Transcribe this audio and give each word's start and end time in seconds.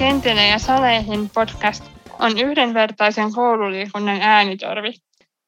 kentille 0.00 0.46
ja 0.46 0.58
saleihin 0.58 1.30
podcast 1.34 1.84
on 2.20 2.38
yhdenvertaisen 2.38 3.32
koululiikunnan 3.32 4.20
äänitorvi. 4.20 4.92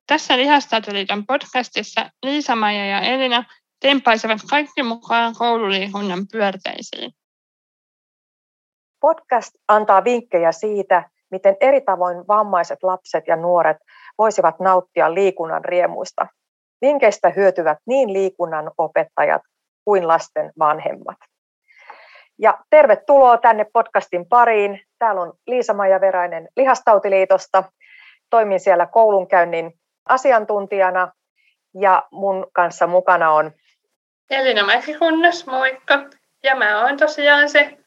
Tässä 0.06 0.36
Lihastaatoliiton 0.36 1.26
podcastissa 1.26 2.10
Liisa-Maija 2.22 2.86
ja 2.86 3.00
Elina 3.00 3.44
tempaisevat 3.80 4.38
kaikki 4.50 4.82
mukaan 4.82 5.34
koululiikunnan 5.38 6.26
pyörteisiin. 6.32 7.12
Podcast 9.00 9.50
antaa 9.68 10.04
vinkkejä 10.04 10.52
siitä, 10.52 11.10
miten 11.30 11.56
eri 11.60 11.80
tavoin 11.80 12.16
vammaiset 12.28 12.78
lapset 12.82 13.24
ja 13.26 13.36
nuoret 13.36 13.76
voisivat 14.18 14.60
nauttia 14.60 15.14
liikunnan 15.14 15.64
riemuista. 15.64 16.26
Vinkkeistä 16.80 17.30
hyötyvät 17.30 17.78
niin 17.86 18.12
liikunnan 18.12 18.70
opettajat 18.78 19.42
kuin 19.84 20.08
lasten 20.08 20.52
vanhemmat. 20.58 21.31
Ja 22.42 22.58
tervetuloa 22.70 23.38
tänne 23.38 23.66
podcastin 23.72 24.28
pariin. 24.28 24.80
Täällä 24.98 25.20
on 25.20 25.32
Liisa-Maija 25.46 26.00
Veräinen 26.00 26.48
Lihastautiliitosta. 26.56 27.64
Toimin 28.30 28.60
siellä 28.60 28.86
koulunkäynnin 28.86 29.78
asiantuntijana 30.08 31.12
ja 31.74 32.02
mun 32.10 32.46
kanssa 32.52 32.86
mukana 32.86 33.30
on 33.30 33.52
Elina 34.30 34.66
Mäkikunnas, 34.66 35.46
moikka. 35.46 35.94
Ja 36.42 36.56
mä 36.56 36.84
oon 36.84 36.96
tosiaan 36.96 37.48
se 37.48 37.78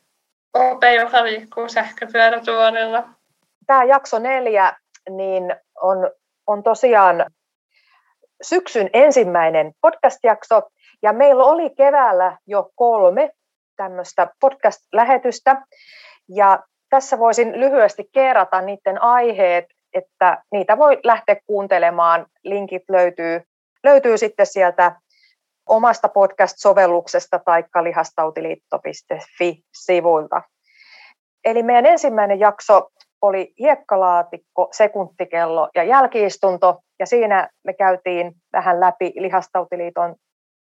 OP, 0.53 0.83
joka 0.95 1.23
liikkuu 1.23 1.69
sähköpyörätuolilla. 1.69 3.03
Tämä 3.67 3.83
jakso 3.83 4.19
neljä 4.19 4.77
niin 5.09 5.55
on, 5.81 6.11
on 6.47 6.63
tosiaan 6.63 7.25
syksyn 8.41 8.89
ensimmäinen 8.93 9.73
podcast-jakso, 9.81 10.61
ja 11.01 11.13
meillä 11.13 11.43
oli 11.43 11.69
keväällä 11.69 12.37
jo 12.47 12.69
kolme 12.75 13.31
tämmöistä 13.75 14.27
podcast-lähetystä. 14.39 15.61
Ja 16.29 16.59
tässä 16.89 17.19
voisin 17.19 17.59
lyhyesti 17.59 18.09
kerrata 18.13 18.61
niiden 18.61 19.01
aiheet, 19.01 19.65
että 19.93 20.43
niitä 20.51 20.77
voi 20.77 20.99
lähteä 21.03 21.35
kuuntelemaan. 21.45 22.25
Linkit 22.43 22.83
löytyy, 22.89 23.41
löytyy 23.83 24.17
sitten 24.17 24.45
sieltä 24.45 24.95
omasta 25.69 26.09
podcast-sovelluksesta 26.09 27.39
tai 27.45 27.63
lihastautiliitto.fi-sivuilta. 27.81 30.41
Eli 31.45 31.63
meidän 31.63 31.85
ensimmäinen 31.85 32.39
jakso 32.39 32.89
oli 33.21 33.53
hiekkalaatikko, 33.59 34.67
sekuntikello 34.71 35.69
ja 35.75 35.83
jälkiistunto, 35.83 36.79
ja 36.99 37.05
siinä 37.05 37.49
me 37.63 37.73
käytiin 37.73 38.33
vähän 38.53 38.79
läpi 38.79 39.13
Lihastautiliiton 39.15 40.15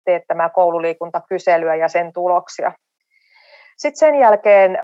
teettämää 0.05 0.49
koululiikuntakyselyä 0.49 1.75
ja 1.75 1.87
sen 1.87 2.13
tuloksia. 2.13 2.71
Sitten 3.77 3.99
sen 3.99 4.15
jälkeen 4.15 4.79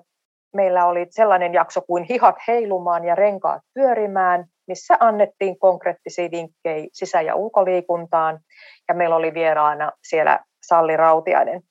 meillä 0.53 0.85
oli 0.85 1.07
sellainen 1.09 1.53
jakso 1.53 1.81
kuin 1.81 2.03
Hihat 2.03 2.35
heilumaan 2.47 3.03
ja 3.03 3.15
renkaat 3.15 3.61
pyörimään, 3.73 4.45
missä 4.67 4.97
annettiin 4.99 5.59
konkreettisia 5.59 6.31
vinkkejä 6.31 6.87
sisä- 6.93 7.21
ja 7.21 7.35
ulkoliikuntaan. 7.35 8.39
Ja 8.87 8.93
meillä 8.93 9.15
oli 9.15 9.33
vieraana 9.33 9.91
siellä 10.03 10.39
Salli 10.67 10.97
Rautiainen. 10.97 11.61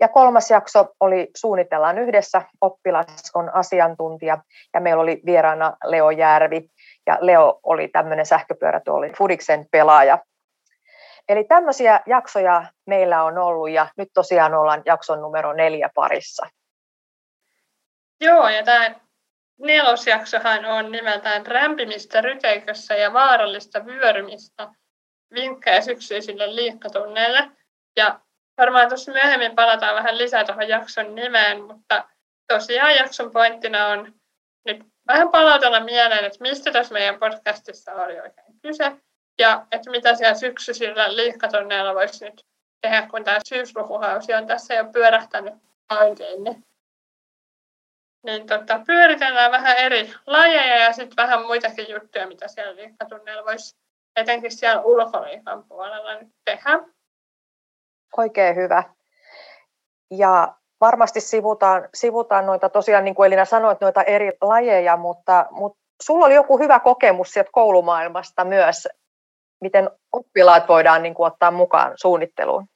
Ja 0.00 0.08
kolmas 0.08 0.50
jakso 0.50 0.88
oli 1.00 1.30
Suunnitellaan 1.36 1.98
yhdessä, 1.98 2.42
oppilas 2.60 3.30
on 3.34 3.54
asiantuntija, 3.54 4.38
ja 4.74 4.80
meillä 4.80 5.02
oli 5.02 5.20
vieraana 5.26 5.76
Leo 5.84 6.10
Järvi, 6.10 6.70
ja 7.06 7.18
Leo 7.20 7.60
oli 7.62 7.88
tämmöinen 7.88 8.26
sähköpyörätuoli 8.26 9.12
Fudiksen 9.18 9.66
pelaaja. 9.72 10.18
Eli 11.30 11.44
tämmöisiä 11.44 12.00
jaksoja 12.06 12.64
meillä 12.86 13.22
on 13.24 13.38
ollut, 13.38 13.70
ja 13.70 13.86
nyt 13.96 14.08
tosiaan 14.14 14.54
ollaan 14.54 14.82
jakson 14.86 15.20
numero 15.20 15.52
neljä 15.52 15.90
parissa. 15.94 16.46
Joo, 18.20 18.48
ja 18.48 18.62
tämä 18.62 18.94
nelosjaksohan 19.58 20.64
on 20.64 20.92
nimeltään 20.92 21.46
rämpimistä 21.46 22.20
ryteikössä 22.20 22.94
ja 22.94 23.12
vaarallista 23.12 23.86
vyörymistä 23.86 24.68
vinkkejä 25.34 25.80
syksyisille 25.80 26.54
liikkatunneille. 26.54 27.50
Ja 27.96 28.20
varmaan 28.58 28.88
tuossa 28.88 29.12
myöhemmin 29.12 29.54
palataan 29.54 29.94
vähän 29.94 30.18
lisää 30.18 30.44
tuohon 30.44 30.68
jakson 30.68 31.14
nimeen, 31.14 31.64
mutta 31.64 32.08
tosiaan 32.48 32.96
jakson 32.96 33.30
pointtina 33.30 33.86
on 33.86 34.14
nyt 34.64 34.84
vähän 35.06 35.28
palautella 35.28 35.80
mieleen, 35.80 36.24
että 36.24 36.38
mistä 36.40 36.72
tässä 36.72 36.92
meidän 36.92 37.18
podcastissa 37.18 37.92
oli 37.92 38.20
oikein 38.20 38.60
kyse 38.62 38.92
ja 39.40 39.66
että 39.72 39.90
mitä 39.90 40.14
siellä 40.14 40.34
syksyisillä 40.34 41.16
liikkatunneilla 41.16 41.94
voisi 41.94 42.24
nyt 42.24 42.46
tehdä, 42.80 43.06
kun 43.10 43.24
tämä 43.24 43.38
syyslukuhausi 43.48 44.34
on 44.34 44.46
tässä 44.46 44.74
jo 44.74 44.84
pyörähtänyt 44.84 45.54
käyntiin. 45.88 46.44
Niin 46.44 46.64
niin 48.22 48.46
tota, 48.46 48.80
pyöritellään 48.86 49.52
vähän 49.52 49.76
eri 49.76 50.12
lajeja 50.26 50.76
ja 50.76 50.92
sitten 50.92 51.16
vähän 51.16 51.46
muitakin 51.46 51.90
juttuja, 51.90 52.26
mitä 52.26 52.48
siellä 52.48 52.76
liikkatunneilla 52.76 53.44
voisi 53.44 53.76
etenkin 54.16 54.56
siellä 54.56 54.82
ulkoliikan 54.82 55.64
puolella 55.64 56.14
nyt 56.14 56.28
tehdä. 56.44 56.78
Oikein 58.16 58.56
hyvä. 58.56 58.82
Ja 60.10 60.54
varmasti 60.80 61.20
sivutaan, 61.20 61.88
sivutaan 61.94 62.46
noita, 62.46 62.68
tosiaan 62.68 63.04
niin 63.04 63.14
kuin 63.14 63.26
Elina 63.26 63.44
sanoi, 63.44 63.76
noita 63.80 64.02
eri 64.02 64.32
lajeja, 64.40 64.96
mutta, 64.96 65.46
mutta 65.50 65.78
sulla 66.02 66.26
oli 66.26 66.34
joku 66.34 66.58
hyvä 66.58 66.80
kokemus 66.80 67.32
sieltä 67.32 67.50
koulumaailmasta 67.52 68.44
myös, 68.44 68.88
miten 69.60 69.90
oppilaat 70.12 70.68
voidaan 70.68 71.02
niin 71.02 71.14
kuin, 71.14 71.26
ottaa 71.26 71.50
mukaan 71.50 71.92
suunnitteluun. 71.96 72.66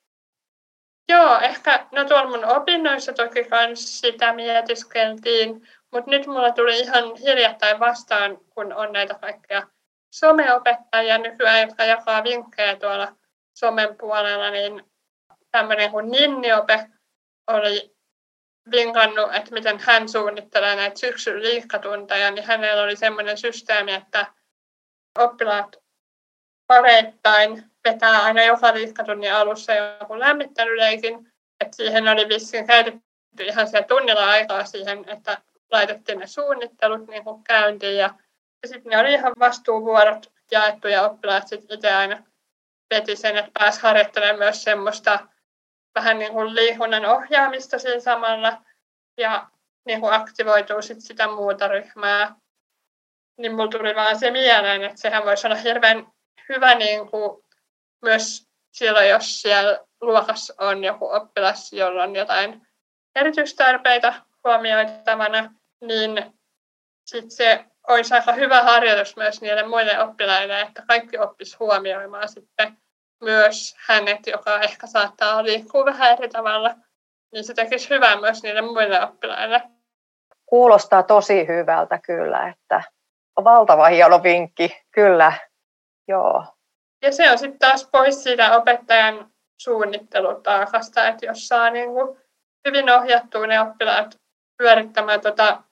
Joo, 1.08 1.38
ehkä, 1.38 1.86
no 1.92 2.04
tuolla 2.04 2.30
mun 2.30 2.44
opinnoissa 2.44 3.12
toki 3.12 3.44
kans 3.44 4.00
sitä 4.00 4.32
mietiskeltiin, 4.32 5.68
mutta 5.92 6.10
nyt 6.10 6.26
mulla 6.26 6.50
tuli 6.50 6.80
ihan 6.80 7.16
hiljattain 7.16 7.80
vastaan, 7.80 8.38
kun 8.50 8.72
on 8.72 8.92
näitä 8.92 9.14
kaikkia 9.14 9.62
someopettajia 10.14 11.18
nykyään, 11.18 11.60
jotka 11.60 11.84
jakaa 11.84 12.24
vinkkejä 12.24 12.76
tuolla 12.76 13.16
somen 13.54 13.96
puolella, 13.96 14.50
niin 14.50 14.84
tämmöinen 15.50 15.90
kuin 15.90 16.10
Ninniope 16.10 16.86
oli 17.46 17.94
vinkannut, 18.70 19.34
että 19.34 19.52
miten 19.52 19.78
hän 19.80 20.08
suunnittelee 20.08 20.76
näitä 20.76 20.98
syksyn 20.98 21.42
liikkatunteja, 21.42 22.30
niin 22.30 22.44
hänellä 22.44 22.82
oli 22.82 22.96
semmoinen 22.96 23.38
systeemi, 23.38 23.94
että 23.94 24.26
oppilaat 25.18 25.83
pareittain 26.74 27.64
vetää 27.84 28.22
aina 28.22 28.42
joka 28.42 28.74
liikkatunnin 28.74 29.34
alussa 29.34 29.72
joku 29.74 30.18
lämmittelyleikin. 30.18 31.32
Että 31.60 31.76
siihen 31.76 32.08
oli 32.08 32.28
vissiin 32.28 32.66
käytetty 32.66 33.44
ihan 33.44 33.68
siellä 33.68 33.86
tunnilla 33.86 34.30
aikaa 34.30 34.64
siihen, 34.64 35.04
että 35.08 35.38
laitettiin 35.72 36.18
ne 36.18 36.26
suunnittelut 36.26 37.06
niin 37.06 37.24
kuin 37.24 37.44
käyntiin. 37.44 37.96
Ja, 37.96 38.10
ja 38.62 38.68
sitten 38.68 38.90
ne 38.90 38.98
oli 38.98 39.12
ihan 39.12 39.32
vastuuvuorot 39.38 40.32
jaettu 40.50 40.88
ja 40.88 41.02
oppilaat 41.02 41.48
sitten 41.48 41.74
itse 41.74 41.92
aina 41.92 42.22
veti 42.94 43.16
sen, 43.16 43.36
että 43.36 43.50
pääsi 43.58 43.82
harjoittelemaan 43.82 44.38
myös 44.38 44.64
semmoista 44.64 45.28
vähän 45.94 46.18
niin 46.18 46.32
kuin 46.32 46.54
liikunnan 46.54 47.04
ohjaamista 47.04 47.78
siinä 47.78 48.00
samalla 48.00 48.62
ja 49.18 49.48
niin 49.86 50.00
kuin 50.00 50.12
aktivoituu 50.12 50.82
sit 50.82 51.00
sitä 51.00 51.28
muuta 51.28 51.68
ryhmää. 51.68 52.34
Niin 53.38 53.52
mulla 53.52 53.70
tuli 53.70 53.94
vaan 53.94 54.18
se 54.18 54.30
mieleen, 54.30 54.84
että 54.84 55.00
sehän 55.00 55.24
voisi 55.24 55.46
olla 55.46 55.56
hirveän 55.56 56.06
hyvä 56.48 56.74
niin 56.74 57.10
kuin 57.10 57.44
myös 58.02 58.48
silloin, 58.72 59.08
jos 59.08 59.42
siellä 59.42 59.80
luokassa 60.00 60.54
on 60.58 60.84
joku 60.84 61.08
oppilas, 61.10 61.72
jolla 61.72 62.02
on 62.02 62.16
jotain 62.16 62.66
erityistarpeita 63.14 64.14
huomioitavana, 64.44 65.54
niin 65.80 66.34
sit 67.06 67.30
se 67.30 67.64
olisi 67.88 68.14
aika 68.14 68.32
hyvä 68.32 68.62
harjoitus 68.62 69.16
myös 69.16 69.40
niille 69.40 69.62
muille 69.62 70.02
oppilaille, 70.02 70.60
että 70.60 70.82
kaikki 70.88 71.18
oppis 71.18 71.58
huomioimaan 71.60 72.28
sitten 72.28 72.76
myös 73.20 73.76
hänet, 73.86 74.26
joka 74.26 74.60
ehkä 74.60 74.86
saattaa 74.86 75.44
liikkua 75.44 75.84
vähän 75.84 76.12
eri 76.12 76.28
tavalla, 76.28 76.74
niin 77.32 77.44
se 77.44 77.54
tekisi 77.54 77.90
hyvää 77.90 78.20
myös 78.20 78.42
niille 78.42 78.62
muille 78.62 79.04
oppilaille. 79.04 79.62
Kuulostaa 80.46 81.02
tosi 81.02 81.46
hyvältä 81.46 81.98
kyllä, 81.98 82.48
että 82.48 82.82
valtava 83.44 83.86
hieno 83.86 84.22
vinkki, 84.22 84.82
kyllä. 84.90 85.32
Joo. 86.08 86.44
Ja 87.02 87.12
se 87.12 87.30
on 87.30 87.38
sitten 87.38 87.58
taas 87.58 87.88
pois 87.92 88.22
siitä 88.22 88.56
opettajan 88.56 89.30
suunnittelutaakasta, 89.60 91.08
että 91.08 91.26
jos 91.26 91.48
saa 91.48 91.70
niin 91.70 91.88
kuin 91.88 92.18
hyvin 92.68 92.90
ohjattua 92.90 93.46
ne 93.46 93.60
oppilaat 93.60 94.20
pyörittämään 94.58 95.20
tuota 95.20 95.62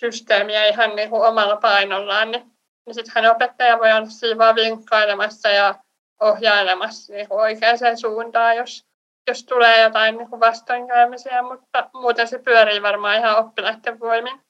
systeemiä 0.00 0.66
ihan 0.66 0.96
niin 0.96 1.10
kuin 1.10 1.28
omalla 1.28 1.56
painollaan, 1.56 2.30
niin, 2.30 2.52
niin 2.86 2.94
sittenhän 2.94 3.30
opettaja 3.30 3.78
voi 3.78 3.92
olla 3.92 4.06
siinä 4.06 4.38
vaan 4.38 4.54
vinkkailemassa 4.54 5.48
ja 5.48 5.74
ohjailemassa 6.20 7.12
niin 7.12 7.28
kuin 7.28 7.40
oikeaan 7.40 7.98
suuntaan, 8.00 8.56
jos, 8.56 8.86
jos 9.28 9.44
tulee 9.44 9.82
jotain 9.82 10.18
niin 10.18 10.30
kuin 10.30 10.40
vastoinkäymisiä, 10.40 11.42
mutta 11.42 11.90
muuten 11.94 12.28
se 12.28 12.38
pyörii 12.38 12.82
varmaan 12.82 13.16
ihan 13.16 13.38
oppilaiden 13.38 14.00
voimin. 14.00 14.40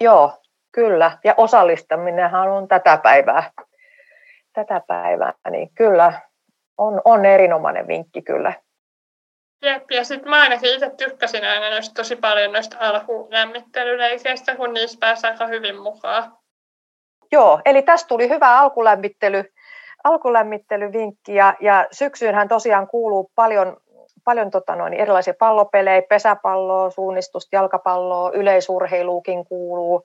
Joo, 0.00 0.42
kyllä. 0.72 1.18
Ja 1.24 1.34
osallistaminenhan 1.36 2.48
on 2.48 2.68
tätä 2.68 2.96
päivää 3.02 3.50
tätä 4.52 4.80
päivää, 4.86 5.34
niin 5.50 5.70
kyllä 5.74 6.12
on, 6.78 7.00
on 7.04 7.24
erinomainen 7.24 7.86
vinkki 7.86 8.22
kyllä. 8.22 8.52
Jep, 9.62 9.90
ja 9.90 10.04
sitten 10.04 10.30
mä 10.30 10.42
ainakin 10.42 10.74
itse 10.74 10.90
tykkäsin 10.90 11.44
aina 11.44 11.70
noista 11.70 11.94
tosi 11.94 12.16
paljon 12.16 12.52
noista 12.52 12.76
alkulämmittelyleikeistä, 12.80 14.56
kun 14.56 14.74
niissä 14.74 14.98
pääsi 15.00 15.26
aika 15.26 15.46
hyvin 15.46 15.82
mukaan. 15.82 16.32
Joo, 17.32 17.60
eli 17.64 17.82
tästä 17.82 18.08
tuli 18.08 18.28
hyvä 18.28 18.58
alkulämmittely, 18.58 19.44
alkulämmittelyvinkki 20.04 21.34
ja, 21.34 21.54
ja 21.60 21.86
syksyynhän 21.92 22.48
tosiaan 22.48 22.86
kuuluu 22.86 23.30
paljon, 23.34 23.76
paljon 24.24 24.50
tota 24.50 24.76
noin, 24.76 24.92
erilaisia 24.92 25.34
pallopelejä, 25.38 26.02
pesäpalloa, 26.02 26.90
suunnistusta, 26.90 27.56
jalkapalloa, 27.56 28.30
yleisurheiluukin 28.30 29.44
kuuluu. 29.44 30.04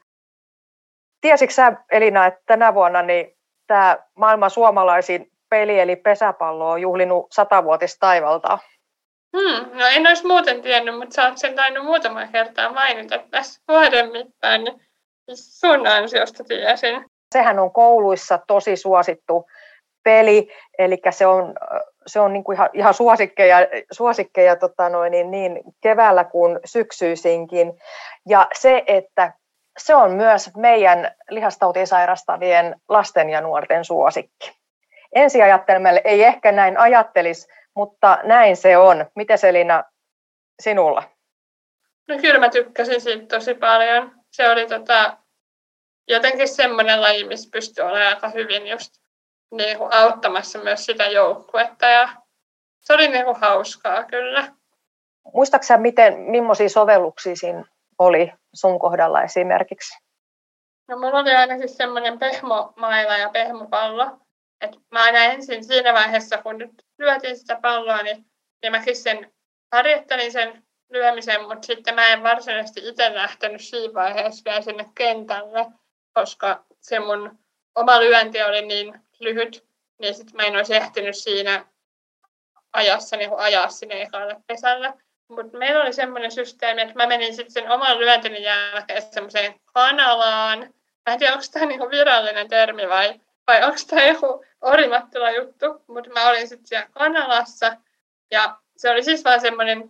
Tiesitkö 1.21 1.53
sä 1.53 1.74
Elina, 1.91 2.25
että 2.25 2.41
tänä 2.45 2.74
vuonna 2.74 3.01
niin 3.01 3.36
tämä 3.67 3.97
maailman 4.15 4.50
suomalaisin 4.50 5.31
peli 5.50 5.79
eli 5.79 5.95
pesäpallo 5.95 6.69
on 6.69 6.81
juhlinut 6.81 7.27
satavuotistaivalta? 7.31 8.59
Hmm, 9.38 9.77
no 9.77 9.85
en 9.88 10.07
olisi 10.07 10.27
muuten 10.27 10.62
tiennyt, 10.62 10.97
mutta 10.97 11.15
sä 11.15 11.27
oot 11.27 11.38
sen 11.38 11.56
tainnut 11.56 11.85
muutama 11.85 12.27
kertaa 12.27 12.73
mainita 12.73 13.19
tässä 13.31 13.62
vuoden 13.67 14.12
mittaan, 14.12 14.63
niin 14.63 14.81
sun 15.38 15.88
ansiosta 15.88 16.44
tiesin. 16.44 17.06
Sehän 17.31 17.59
on 17.59 17.71
kouluissa 17.71 18.39
tosi 18.47 18.75
suosittu 18.75 19.45
peli, 20.03 20.50
eli 20.77 20.97
se 21.09 21.25
on, 21.25 21.53
se 22.07 22.19
on 22.19 22.33
niin 22.33 22.44
kuin 22.44 22.56
ihan, 22.56 22.69
ihan 22.73 22.94
suosikkeja, 22.94 23.57
suosikkeja 23.91 24.56
tota 24.56 24.89
noin, 24.89 25.12
niin, 25.12 25.31
niin 25.31 25.63
keväällä 25.81 26.23
kuin 26.23 26.59
syksyisinkin. 26.65 27.73
Ja 28.29 28.47
se, 28.53 28.83
että 28.88 29.33
se 29.77 29.95
on 29.95 30.12
myös 30.12 30.56
meidän 30.56 31.16
lihastautiin 31.30 31.88
sairastavien 31.88 32.81
lasten 32.89 33.30
ja 33.30 33.42
nuorten 33.42 33.86
suosikki. 33.86 34.51
Ensiajattelmalle 35.16 36.01
ei 36.04 36.24
ehkä 36.24 36.51
näin 36.51 36.77
ajattelisi, 36.77 37.48
mutta 37.75 38.19
näin 38.24 38.57
se 38.57 38.77
on. 38.77 39.06
Miten 39.16 39.38
Selina 39.38 39.83
sinulla? 40.60 41.04
No 42.07 42.18
kyllä 42.18 42.39
mä 42.39 42.50
tykkäsin 42.50 43.01
siitä 43.01 43.25
tosi 43.25 43.54
paljon. 43.54 44.12
Se 44.31 44.50
oli 44.50 44.68
tota, 44.68 45.18
jotenkin 46.07 46.48
semmoinen 46.48 47.01
laji, 47.01 47.24
missä 47.24 47.50
pystyi 47.51 47.86
olemaan 47.86 48.16
aika 48.16 48.30
hyvin 48.30 48.68
just 48.68 48.92
niin 49.51 49.77
kuin 49.77 49.94
auttamassa 49.94 50.60
myös 50.60 50.86
sitä 50.86 51.06
joukkuetta 51.06 51.86
ja 51.86 52.10
se 52.81 52.94
oli 52.94 53.07
niin 53.07 53.25
kuin 53.25 53.39
hauskaa 53.42 54.04
kyllä. 54.04 54.48
Muistaaksä, 55.33 55.77
miten, 55.77 56.19
millaisia 56.19 56.69
sovelluksia 56.69 57.36
siinä 57.36 57.63
oli 58.00 58.31
sun 58.53 58.80
kohdalla 58.80 59.24
esimerkiksi? 59.24 59.97
No 60.88 60.97
mulla 60.97 61.19
oli 61.19 61.36
ainakin 61.36 61.69
semmoinen 61.69 62.19
pehmomaila 62.19 63.18
ja 63.18 63.30
pehmopallo. 63.30 64.18
Et 64.62 64.71
mä 64.92 65.03
aina 65.03 65.24
ensin 65.24 65.63
siinä 65.63 65.94
vaiheessa, 65.94 66.38
kun 66.38 66.57
nyt 66.57 66.71
lyötiin 67.00 67.38
sitä 67.38 67.59
palloa, 67.62 68.03
niin, 68.03 68.25
niin 68.63 68.71
mäkin 68.71 68.95
sen 68.95 69.33
harjoittelin 69.74 70.31
sen 70.31 70.63
lyömisen, 70.89 71.42
mutta 71.42 71.65
sitten 71.65 71.95
mä 71.95 72.07
en 72.07 72.24
varsinaisesti 72.24 72.88
itse 72.88 73.15
lähtenyt 73.15 73.62
siinä 73.62 73.94
vaiheessa 73.94 74.41
vielä 74.45 74.62
sinne 74.62 74.86
kentälle, 74.95 75.65
koska 76.13 76.65
se 76.81 77.00
mun 77.00 77.39
oma 77.75 78.00
lyönti 78.00 78.44
oli 78.44 78.65
niin 78.65 79.01
lyhyt, 79.19 79.68
niin 80.01 80.15
sitten 80.15 80.36
mä 80.36 80.44
en 80.44 80.56
olisi 80.56 80.75
ehtinyt 80.75 81.15
siinä 81.15 81.65
ajassa 82.74 83.18
niin 83.18 83.30
ajaa 83.38 83.69
sinne 83.69 84.01
ekalle 84.01 84.36
pesälle. 84.48 84.94
Mutta 85.27 85.57
meillä 85.57 85.81
oli 85.81 85.94
semmoinen 85.94 86.31
systeemi, 86.31 86.81
että 86.81 86.95
mä 86.95 87.07
menin 87.07 87.36
sitten 87.36 87.51
sen 87.51 87.72
oman 87.72 88.00
lyöntini 88.00 88.44
jälkeen 88.44 89.01
semmoiseen 89.01 89.60
kanalaan. 89.74 90.60
Mä 91.06 91.13
en 91.13 91.19
tiedä, 91.19 91.33
onko 91.33 91.45
tämä 91.51 91.66
niinku 91.66 91.89
virallinen 91.89 92.48
termi 92.48 92.89
vai, 92.89 93.19
vai 93.48 93.63
onko 93.63 93.77
tämä 93.89 94.04
joku 94.04 94.45
Orimattila 94.62 95.31
juttu, 95.31 95.83
mutta 95.88 96.10
mä 96.10 96.30
olin 96.30 96.48
sitten 96.48 96.68
siellä 96.68 96.88
kanalassa. 96.92 97.77
Ja 98.31 98.57
se 98.77 98.89
oli 98.89 99.04
siis 99.04 99.24
vaan 99.24 99.42
semmoinen 99.42 99.89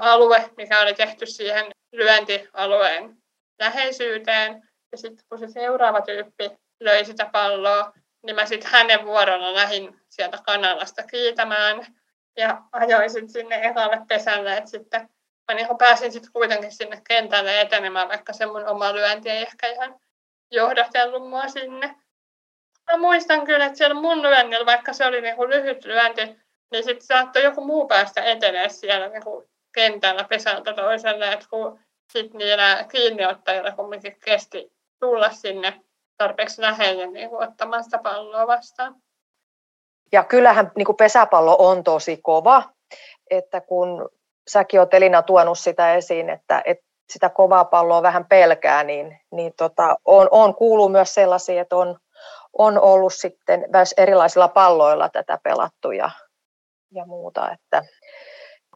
alue, 0.00 0.50
mikä 0.56 0.80
oli 0.80 0.94
tehty 0.94 1.26
siihen 1.26 1.66
lyöntialueen 1.92 3.16
läheisyyteen. 3.58 4.68
Ja 4.92 4.98
sitten 4.98 5.26
kun 5.28 5.38
se 5.38 5.48
seuraava 5.48 6.00
tyyppi 6.00 6.50
löi 6.80 7.04
sitä 7.04 7.28
palloa, 7.32 7.92
niin 8.22 8.36
mä 8.36 8.46
sitten 8.46 8.70
hänen 8.70 9.04
vuorolla 9.04 9.54
lähdin 9.54 10.00
sieltä 10.08 10.38
kanalasta 10.46 11.02
kiitämään 11.02 11.86
ja 12.36 12.62
ajoin 12.72 13.30
sinne 13.30 13.60
ekalle 13.62 14.00
pesälle, 14.08 14.56
että 14.56 14.70
sitten 14.70 15.08
mä 15.48 15.54
niin 15.54 15.78
pääsin 15.78 16.12
sitten 16.12 16.32
kuitenkin 16.32 16.72
sinne 16.72 17.02
kentälle 17.08 17.60
etenemään, 17.60 18.08
vaikka 18.08 18.32
se 18.32 18.46
mun 18.46 18.68
oma 18.68 18.94
lyönti 18.94 19.30
ei 19.30 19.42
ehkä 19.42 19.66
ihan 19.66 20.00
johdatellut 20.50 21.28
mua 21.28 21.48
sinne. 21.48 21.96
Mä 22.92 22.98
muistan 22.98 23.44
kyllä, 23.44 23.66
että 23.66 23.78
siellä 23.78 24.00
mun 24.00 24.22
lyönnillä, 24.22 24.66
vaikka 24.66 24.92
se 24.92 25.06
oli 25.06 25.20
niin 25.20 25.36
lyhyt 25.48 25.84
lyönti, 25.84 26.22
niin 26.72 26.84
sitten 26.84 27.06
saattoi 27.06 27.42
joku 27.42 27.64
muu 27.64 27.88
päästä 27.88 28.22
etenemään 28.22 28.70
siellä 28.70 29.08
niin 29.08 29.48
kentällä 29.74 30.24
pesältä 30.24 30.74
toiselle, 30.74 31.32
että 31.32 31.46
kun 31.50 31.80
sitten 32.12 32.38
niillä 32.38 32.84
kiinniottajilla 32.92 33.72
kumminkin 33.72 34.20
kesti 34.24 34.72
tulla 35.00 35.30
sinne 35.30 35.80
tarpeeksi 36.16 36.62
lähelle 36.62 37.06
niin 37.06 37.30
ottamaan 37.32 37.84
sitä 37.84 37.98
palloa 37.98 38.46
vastaan. 38.46 38.94
Ja 40.12 40.24
kyllähän 40.24 40.72
niin 40.76 40.86
kuin 40.86 40.96
pesäpallo 40.96 41.56
on 41.58 41.84
tosi 41.84 42.16
kova, 42.22 42.62
että 43.30 43.60
kun 43.60 44.08
säkin 44.48 44.80
olet 44.80 44.94
Elina 44.94 45.22
tuonut 45.22 45.58
sitä 45.58 45.94
esiin, 45.94 46.30
että, 46.30 46.62
että 46.64 46.84
sitä 47.10 47.28
kovaa 47.28 47.64
palloa 47.64 48.02
vähän 48.02 48.24
pelkää, 48.24 48.84
niin, 48.84 49.20
niin 49.32 49.52
tota, 49.56 49.96
on, 50.04 50.28
on 50.30 50.54
kuuluu 50.54 50.88
myös 50.88 51.14
sellaisia, 51.14 51.62
että 51.62 51.76
on, 51.76 51.96
on 52.58 52.80
ollut 52.80 53.14
sitten 53.14 53.64
myös 53.72 53.94
erilaisilla 53.96 54.48
palloilla 54.48 55.08
tätä 55.08 55.38
pelattu 55.42 55.90
ja, 55.90 56.10
ja 56.90 57.06
muuta. 57.06 57.50
Että. 57.52 57.82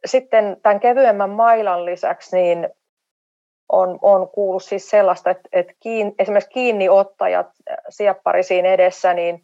Sitten 0.05 0.57
tämän 0.63 0.79
kevyemmän 0.79 1.29
mailan 1.29 1.85
lisäksi 1.85 2.35
niin 2.35 2.69
on, 3.71 3.99
on 4.01 4.29
kuullut 4.29 4.63
siis 4.63 4.89
sellaista, 4.89 5.29
että, 5.29 5.49
että 5.53 5.73
kiin, 5.79 6.15
esimerkiksi 6.19 6.53
kiinniottajat 6.53 7.47
sieppari 7.89 8.43
siinä 8.43 8.69
edessä, 8.69 9.13
niin 9.13 9.43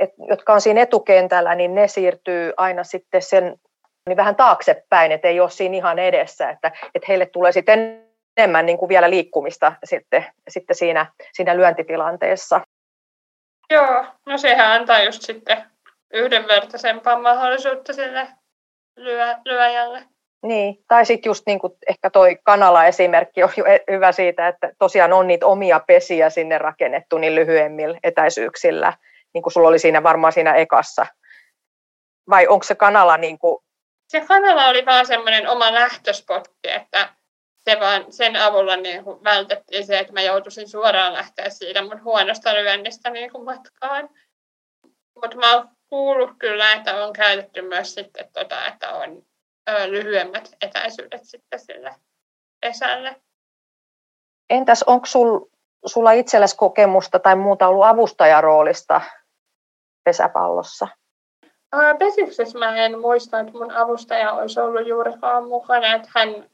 et, 0.00 0.10
jotka 0.28 0.52
on 0.52 0.60
siinä 0.60 0.82
etukentällä, 0.82 1.54
niin 1.54 1.74
ne 1.74 1.88
siirtyy 1.88 2.52
aina 2.56 2.84
sitten 2.84 3.22
sen 3.22 3.56
niin 4.08 4.16
vähän 4.16 4.36
taaksepäin, 4.36 5.12
että 5.12 5.28
ei 5.28 5.40
ole 5.40 5.50
siinä 5.50 5.76
ihan 5.76 5.98
edessä, 5.98 6.50
että, 6.50 6.72
että 6.94 7.06
heille 7.08 7.26
tulee 7.26 7.52
sitten 7.52 8.06
enemmän 8.36 8.66
niin 8.66 8.78
kuin 8.78 8.88
vielä 8.88 9.10
liikkumista 9.10 9.72
sitten, 9.84 10.24
sitten 10.48 10.76
siinä, 10.76 11.06
siinä 11.32 11.56
lyöntitilanteessa. 11.56 12.60
Joo, 13.70 14.04
no 14.26 14.38
sehän 14.38 14.80
antaa 14.80 15.02
just 15.02 15.22
sitten 15.22 15.64
yhdenvertaisempaa 16.12 17.18
mahdollisuutta 17.18 17.92
sille 17.92 18.28
lyö, 18.96 19.34
lyöjälle. 19.44 20.02
Niin, 20.42 20.84
tai 20.88 21.06
sitten 21.06 21.30
just 21.30 21.46
niin 21.46 21.58
kuin 21.58 21.72
ehkä 21.88 22.10
toi 22.10 22.36
Kanala-esimerkki 22.44 23.42
on 23.42 23.50
jo 23.56 23.64
e-, 23.64 23.84
hyvä 23.90 24.12
siitä, 24.12 24.48
että 24.48 24.72
tosiaan 24.78 25.12
on 25.12 25.26
niitä 25.26 25.46
omia 25.46 25.80
pesiä 25.80 26.30
sinne 26.30 26.58
rakennettu 26.58 27.18
niin 27.18 27.34
lyhyemmillä 27.34 27.98
etäisyyksillä, 28.02 28.92
niin 29.34 29.42
kuin 29.42 29.52
sulla 29.52 29.68
oli 29.68 29.78
siinä 29.78 30.02
varmaan 30.02 30.32
siinä 30.32 30.54
ekassa. 30.54 31.06
Vai 32.30 32.46
onko 32.46 32.64
se 32.64 32.74
kanala 32.74 33.16
niin 33.16 33.38
kuin... 33.38 33.64
Se 34.08 34.20
kanala 34.20 34.68
oli 34.68 34.86
vaan 34.86 35.06
semmoinen 35.06 35.48
oma 35.48 35.74
lähtöspotti, 35.74 36.70
että 36.70 37.16
se 37.70 37.80
vaan, 37.80 38.12
sen 38.12 38.36
avulla 38.36 38.76
niin 38.76 39.04
kuin 39.04 39.24
vältettiin 39.24 39.86
se, 39.86 39.98
että 39.98 40.12
mä 40.12 40.22
joutuisin 40.22 40.68
suoraan 40.68 41.12
lähteä 41.12 41.50
siitä 41.50 41.82
mun 41.82 42.04
huonosta 42.04 42.54
lyönnistä 42.54 43.10
niin 43.10 43.32
kuin 43.32 43.44
matkaan. 43.44 44.08
Mutta 45.22 45.36
mä 45.36 45.54
oon 45.54 45.68
kuullut 45.88 46.30
kyllä, 46.38 46.72
että 46.72 47.04
on 47.04 47.12
käytetty 47.12 47.62
myös 47.62 47.94
sitten, 47.94 48.28
tota, 48.32 48.66
että 48.66 48.92
on 48.92 49.22
ö, 49.70 49.90
lyhyemmät 49.90 50.56
etäisyydet 50.62 51.24
sitten 51.24 51.60
sille 51.60 51.94
pesälle. 52.60 53.16
Entäs 54.50 54.82
onko 54.82 55.06
sul, 55.06 55.40
sulla 55.86 56.12
itsellesi 56.12 56.56
kokemusta 56.56 57.18
tai 57.18 57.36
muuta 57.36 57.68
ollut 57.68 57.86
avustajaroolista 57.86 59.00
pesäpallossa? 60.04 60.88
Pesiksessä 61.98 62.58
mä 62.58 62.76
en 62.76 63.00
muista, 63.00 63.40
että 63.40 63.52
mun 63.52 63.72
avustaja 63.72 64.32
olisi 64.32 64.60
ollut 64.60 64.86
juurikaan 64.86 65.48
mukana. 65.48 65.94
Että 65.94 66.08
hän 66.14 66.50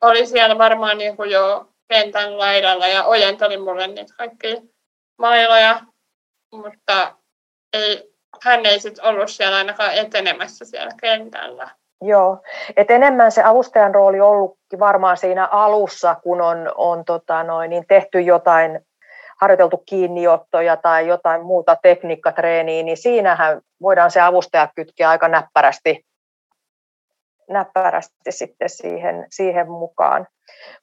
oli 0.00 0.26
siellä 0.26 0.58
varmaan 0.58 0.98
niin 0.98 1.16
kuin 1.16 1.30
jo 1.30 1.68
kentän 1.88 2.38
laidalla 2.38 2.86
ja 2.86 3.04
ojenteli 3.04 3.56
mulle 3.56 3.86
niitä 3.86 4.14
kaikkia 4.16 4.56
mailoja, 5.18 5.80
mutta 6.52 7.16
ei, 7.72 8.14
hän 8.42 8.66
ei 8.66 8.80
sitten 8.80 9.04
ollut 9.04 9.30
siellä 9.30 9.56
ainakaan 9.56 9.94
etenemässä 9.94 10.64
siellä 10.64 10.92
kentällä. 11.00 11.70
Joo, 12.02 12.38
et 12.76 12.90
enemmän 12.90 13.32
se 13.32 13.42
avustajan 13.42 13.94
rooli 13.94 14.20
ollutkin 14.20 14.78
varmaan 14.78 15.16
siinä 15.16 15.46
alussa, 15.46 16.14
kun 16.22 16.40
on, 16.40 16.72
on 16.76 17.04
tota 17.04 17.42
noin, 17.42 17.70
niin 17.70 17.84
tehty 17.88 18.20
jotain 18.20 18.80
harjoiteltu 19.40 19.82
kiinniottoja 19.86 20.76
tai 20.76 21.06
jotain 21.06 21.42
muuta 21.44 21.76
tekniikkatreeniä, 21.82 22.82
niin 22.82 22.96
siinähän 22.96 23.60
voidaan 23.82 24.10
se 24.10 24.20
avustaja 24.20 24.68
kytkeä 24.76 25.10
aika 25.10 25.28
näppärästi, 25.28 26.04
näppärästi 27.48 28.32
sitten 28.32 28.68
siihen, 28.68 29.26
siihen 29.30 29.70
mukaan. 29.70 30.26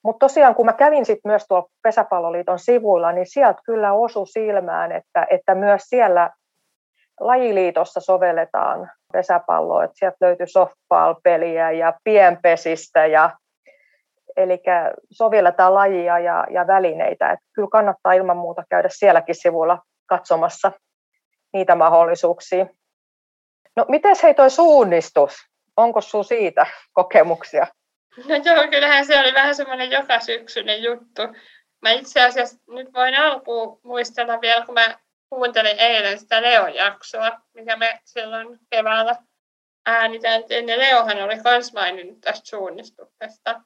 Mutta 0.03 0.19
tosiaan 0.19 0.55
kun 0.55 0.65
mä 0.65 0.73
kävin 0.73 1.05
sitten 1.05 1.29
myös 1.29 1.45
tuolla 1.47 1.69
Pesäpalloliiton 1.83 2.59
sivuilla, 2.59 3.11
niin 3.11 3.27
sieltä 3.27 3.61
kyllä 3.65 3.93
osu 3.93 4.25
silmään, 4.25 4.91
että, 4.91 5.27
että 5.29 5.55
myös 5.55 5.81
siellä 5.83 6.29
lajiliitossa 7.19 7.99
sovelletaan 7.99 8.91
pesäpalloa, 9.13 9.83
että 9.83 9.95
sieltä 9.97 10.17
löytyi 10.21 10.47
softball-peliä 10.47 11.71
ja 11.71 11.93
pienpesistä 12.03 13.05
ja 13.05 13.29
Eli 14.37 14.61
sovelletaan 15.11 15.73
lajia 15.73 16.19
ja, 16.19 16.47
ja 16.49 16.67
välineitä. 16.67 17.31
Et 17.31 17.39
kyllä 17.53 17.67
kannattaa 17.71 18.13
ilman 18.13 18.37
muuta 18.37 18.63
käydä 18.69 18.89
sielläkin 18.91 19.35
sivulla 19.35 19.79
katsomassa 20.05 20.71
niitä 21.53 21.75
mahdollisuuksia. 21.75 22.65
No 23.75 23.85
miten 23.87 24.15
hei 24.23 24.33
toi 24.33 24.49
suunnistus? 24.49 25.33
Onko 25.77 26.01
sinulla 26.01 26.27
siitä 26.27 26.65
kokemuksia? 26.93 27.67
No 28.17 28.35
joo, 28.35 28.67
kyllähän 28.69 29.05
se 29.05 29.19
oli 29.19 29.33
vähän 29.33 29.55
semmoinen 29.55 29.91
joka 29.91 30.19
syksyinen 30.19 30.83
juttu. 30.83 31.21
Mä 31.81 31.91
itse 31.91 32.25
asiassa 32.25 32.57
nyt 32.67 32.93
voin 32.93 33.15
alkuun 33.15 33.79
muistella 33.83 34.41
vielä, 34.41 34.65
kun 34.65 34.73
mä 34.73 34.97
kuuntelin 35.35 35.79
eilen 35.79 36.19
sitä 36.19 36.41
Leo-jaksoa, 36.41 37.41
mikä 37.53 37.75
me 37.75 37.99
silloin 38.03 38.59
keväällä 38.69 39.15
ääniteltiin. 39.85 40.69
Ja 40.69 40.77
Leohan 40.77 41.21
oli 41.21 41.35
myös 41.43 41.73
maininnut 41.73 42.21
tästä 42.21 42.49
suunnistuksesta 42.49 43.61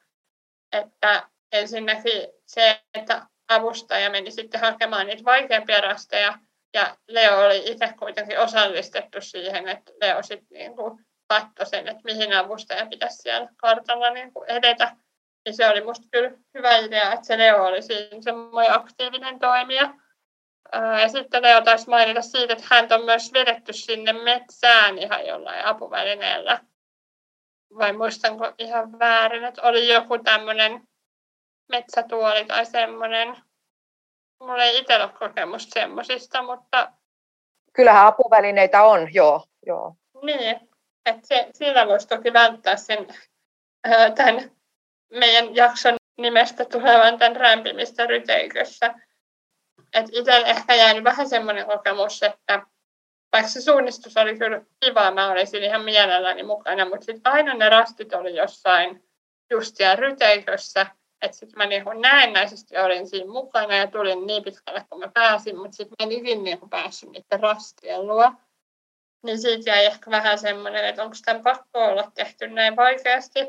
että 0.72 1.30
ensinnäkin 1.52 2.28
se, 2.46 2.82
että 2.94 3.28
avustaja 3.48 4.10
meni 4.10 4.32
sitten 4.32 4.62
hakemaan 4.62 5.08
niitä 5.08 5.24
vaikeampia 5.24 5.82
rasteja, 5.82 6.40
ja 6.74 6.98
Leo 7.08 7.46
oli 7.46 7.72
itse 7.72 7.94
kuitenkin 8.00 8.40
osallistettu 8.40 9.22
siihen, 9.22 9.68
että 9.68 9.92
Leo 10.02 10.24
sitten 10.24 10.58
niin 10.58 10.76
kuin 10.76 11.06
katsoi 11.28 11.66
sen, 11.66 11.88
että 11.88 12.02
mihin 12.04 12.34
avustaja 12.34 12.86
pitäisi 12.86 13.18
siellä 13.18 13.50
kartalla 13.58 14.10
niin 14.10 14.34
kuin 14.34 14.50
edetä. 14.50 14.96
Ja 15.46 15.54
se 15.54 15.70
oli 15.70 15.82
musta 15.82 16.08
kyllä 16.12 16.32
hyvä 16.54 16.78
idea, 16.78 17.14
että 17.14 17.26
se 17.26 17.38
Leo 17.38 17.66
oli 17.66 17.82
siinä 17.82 18.22
semmoinen 18.22 18.74
aktiivinen 18.74 19.40
toimija. 19.40 19.94
Ja 21.02 21.10
sitten 21.10 21.44
Leo 21.44 21.62
taisi 21.62 21.90
mainita 21.90 22.22
siitä, 22.22 22.54
että 22.54 22.66
hän 22.70 22.88
on 22.92 23.06
myös 23.06 23.34
vedetty 23.34 23.74
sinne 23.74 24.14
metsään 24.14 24.98
ihan 24.98 25.26
jollain 25.28 25.66
apuvälineellä 25.66 26.60
vai 27.78 27.94
muistanko 27.94 28.54
ihan 28.58 29.00
väärin, 29.00 29.44
että 29.44 29.62
oli 29.62 29.94
joku 29.94 30.20
tämmöinen 30.20 30.88
metsätuoli 31.70 32.46
tai 32.46 32.66
semmoinen. 32.66 33.38
Mulla 34.40 34.64
ei 34.64 34.80
itsellä 34.80 35.06
ole 35.06 35.14
kokemusta 35.20 35.80
semmoisista, 35.80 36.44
mutta... 36.44 36.92
Kyllähän 37.74 38.08
apuvälineitä 38.08 38.84
on, 38.84 39.14
joo. 39.14 39.44
joo. 39.66 39.96
Niin, 40.22 40.70
että 41.06 41.28
se, 41.28 41.50
sillä 41.54 41.88
voisi 41.88 42.08
toki 42.08 42.34
välttää 42.34 42.76
sen 42.76 43.08
tämän 44.16 44.52
meidän 45.14 45.56
jakson 45.56 45.96
nimestä 46.18 46.66
tulevan 46.66 47.18
tämän 47.18 47.36
rämpimistä 47.36 48.06
ryteikössä. 48.06 48.94
Että 49.94 50.12
itsellä 50.14 50.48
ehkä 50.48 50.76
jäänyt 50.76 51.04
vähän 51.04 51.30
semmoinen 51.30 51.66
kokemus, 51.66 52.24
että 52.24 52.62
vaikka 53.32 53.50
se 53.50 53.62
suunnistus 53.62 54.18
oli 54.18 54.38
kyllä 54.38 54.62
kiva, 54.80 55.12
mä 55.12 55.32
olisin 55.32 55.64
ihan 55.64 55.84
mielelläni 55.84 56.44
mukana, 56.44 56.86
mutta 56.86 57.06
sitten 57.06 57.34
aina 57.34 57.54
ne 57.54 57.70
rastit 57.70 58.14
oli 58.14 58.36
jossain 58.36 59.04
just 59.52 59.76
siellä 59.76 59.96
ryteikössä, 59.96 60.88
että 61.22 61.38
sitten 61.38 61.58
mä 61.58 61.66
niinku 61.66 61.94
näennäisesti 61.94 62.78
olin 62.78 63.08
siinä 63.08 63.32
mukana 63.32 63.76
ja 63.76 63.88
tulin 63.88 64.28
niin 64.28 64.44
pitkälle 64.44 64.86
kun 64.90 65.00
mä 65.00 65.12
pääsin, 65.14 65.58
mutta 65.58 65.76
sitten 65.76 65.96
mä 66.00 66.04
en 66.06 66.20
ikinä 66.20 66.42
niinku 66.42 66.68
päässyt 66.68 67.10
niiden 67.10 67.40
rastien 67.40 68.08
luo. 68.08 68.32
Niin 69.24 69.42
siitä 69.42 69.70
jäi 69.70 69.86
ehkä 69.86 70.12
vähän 70.12 70.40
semmoinen, 70.40 70.86
että 70.86 71.04
onko 71.04 71.16
tämän 71.26 71.44
pakko 71.44 71.86
olla 71.86 72.12
tehty 72.14 72.48
näin 72.48 72.76
vaikeasti. 72.76 73.40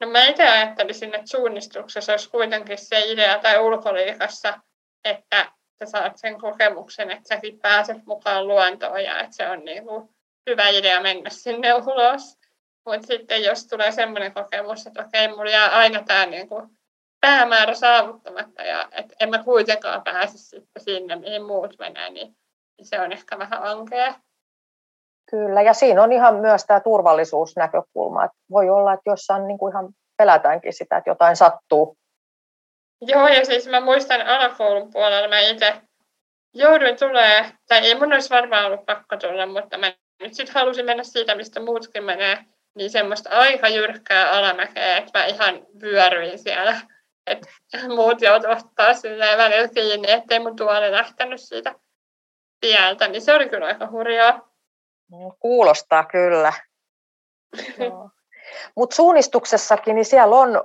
No 0.00 0.06
mä 0.10 0.26
itse 0.26 0.48
ajattelisin, 0.48 1.14
että 1.14 1.26
suunnistuksessa 1.26 2.12
olisi 2.12 2.30
kuitenkin 2.30 2.78
se 2.78 3.00
idea 3.00 3.38
tai 3.38 3.58
ulkoliikassa, 3.58 4.60
että 5.04 5.52
sä 5.84 5.90
saat 5.90 6.12
sen 6.16 6.40
kokemuksen, 6.40 7.10
että 7.10 7.28
säkin 7.28 7.58
pääset 7.58 8.06
mukaan 8.06 8.48
luontoon 8.48 9.04
ja 9.04 9.20
että 9.20 9.36
se 9.36 9.50
on 9.50 9.64
niin 9.64 9.84
kuin 9.84 10.08
hyvä 10.50 10.68
idea 10.68 11.00
mennä 11.00 11.30
sinne 11.30 11.74
ulos. 11.74 12.38
Mutta 12.86 13.06
sitten 13.06 13.44
jos 13.44 13.66
tulee 13.66 13.92
sellainen 13.92 14.34
kokemus, 14.34 14.86
että 14.86 15.04
okei, 15.04 15.28
mulla 15.28 15.50
jää 15.50 15.76
aina 15.76 16.02
tämä 16.02 16.26
niin 16.26 16.48
kuin 16.48 16.68
päämäärä 17.20 17.74
saavuttamatta 17.74 18.62
ja 18.62 18.88
että 18.92 19.14
en 19.20 19.30
mä 19.30 19.44
kuitenkaan 19.44 20.02
pääse 20.02 20.38
sitten 20.38 20.82
sinne, 20.82 21.16
mihin 21.16 21.44
muut 21.44 21.78
menee, 21.78 22.10
niin, 22.10 22.36
niin 22.78 22.86
se 22.86 23.00
on 23.00 23.12
ehkä 23.12 23.38
vähän 23.38 23.62
ankea. 23.62 24.14
Kyllä, 25.30 25.62
ja 25.62 25.74
siinä 25.74 26.02
on 26.02 26.12
ihan 26.12 26.34
myös 26.34 26.64
tämä 26.64 26.80
turvallisuusnäkökulma. 26.80 28.24
Että 28.24 28.36
voi 28.50 28.70
olla, 28.70 28.92
että 28.92 29.10
jossain 29.10 29.46
niin 29.46 29.58
kuin 29.58 29.72
ihan 29.72 29.88
pelätäänkin 30.16 30.72
sitä, 30.72 30.96
että 30.96 31.10
jotain 31.10 31.36
sattuu 31.36 31.96
Joo, 33.00 33.28
ja 33.28 33.44
siis 33.44 33.68
mä 33.68 33.80
muistan 33.80 34.26
alakoulun 34.26 34.92
puolella, 34.92 35.28
mä 35.28 35.40
itse 35.40 35.74
jouduin 36.54 36.98
tulee, 36.98 37.52
tai 37.68 37.78
ei 37.78 37.94
mun 37.94 38.12
olisi 38.12 38.30
varmaan 38.30 38.66
ollut 38.66 38.86
pakko 38.86 39.16
tulla, 39.16 39.46
mutta 39.46 39.78
mä 39.78 39.92
nyt 40.20 40.34
sitten 40.34 40.54
halusin 40.54 40.84
mennä 40.84 41.04
siitä, 41.04 41.34
mistä 41.34 41.60
muutkin 41.60 42.04
menee, 42.04 42.38
niin 42.74 42.90
semmoista 42.90 43.30
aika 43.30 43.68
jyrkkää 43.68 44.30
alamäkeä, 44.30 44.96
että 44.96 45.18
mä 45.18 45.24
ihan 45.24 45.66
vyöryin 45.80 46.38
siellä. 46.38 46.80
Että 47.26 47.48
muut 47.88 48.22
joutuivat 48.22 48.62
ottaa 48.62 48.94
silleen 48.94 49.38
välillä 49.38 49.68
kiinni, 49.68 50.10
ettei 50.10 50.38
mun 50.38 50.56
tuoli 50.56 50.92
lähtenyt 50.92 51.40
siitä 51.40 51.74
tieltä, 52.60 53.08
niin 53.08 53.22
se 53.22 53.34
oli 53.34 53.48
kyllä 53.48 53.66
aika 53.66 53.90
hurjaa. 53.90 54.48
Kuulostaa 55.38 56.04
kyllä. 56.04 56.52
Mutta 58.76 58.96
suunnistuksessakin, 58.96 59.94
niin 59.94 60.04
siellä 60.04 60.36
on 60.36 60.64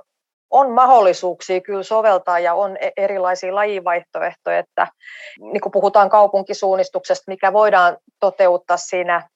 on 0.52 0.70
mahdollisuuksia 0.70 1.60
kyllä 1.60 1.82
soveltaa 1.82 2.38
ja 2.38 2.54
on 2.54 2.76
e- 2.80 2.90
erilaisia 2.96 3.54
lajivaihtoehtoja, 3.54 4.58
että 4.58 4.86
niin 5.40 5.60
kuin 5.60 5.72
puhutaan 5.72 6.10
kaupunkisuunnistuksesta, 6.10 7.24
mikä 7.26 7.52
voidaan 7.52 7.96
toteuttaa 8.20 8.76
siinä 8.76 9.28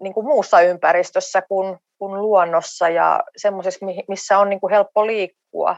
niin 0.00 0.14
kuin 0.14 0.26
muussa 0.26 0.60
ympäristössä 0.60 1.42
kuin, 1.42 1.78
kuin 1.98 2.22
luonnossa 2.22 2.88
ja 2.88 3.20
semmoisessa, 3.36 3.86
missä 4.08 4.38
on 4.38 4.50
niin 4.50 4.60
kuin 4.60 4.70
helppo 4.70 5.06
liikkua. 5.06 5.76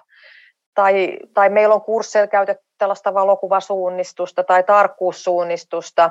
Tai, 0.74 1.18
tai 1.34 1.48
meillä 1.48 1.74
on 1.74 1.82
kursseilla 1.82 2.28
käytetty 2.28 2.64
tällaista 2.78 3.14
valokuvasuunnistusta 3.14 4.44
tai 4.44 4.62
tarkkuussuunnistusta. 4.62 6.10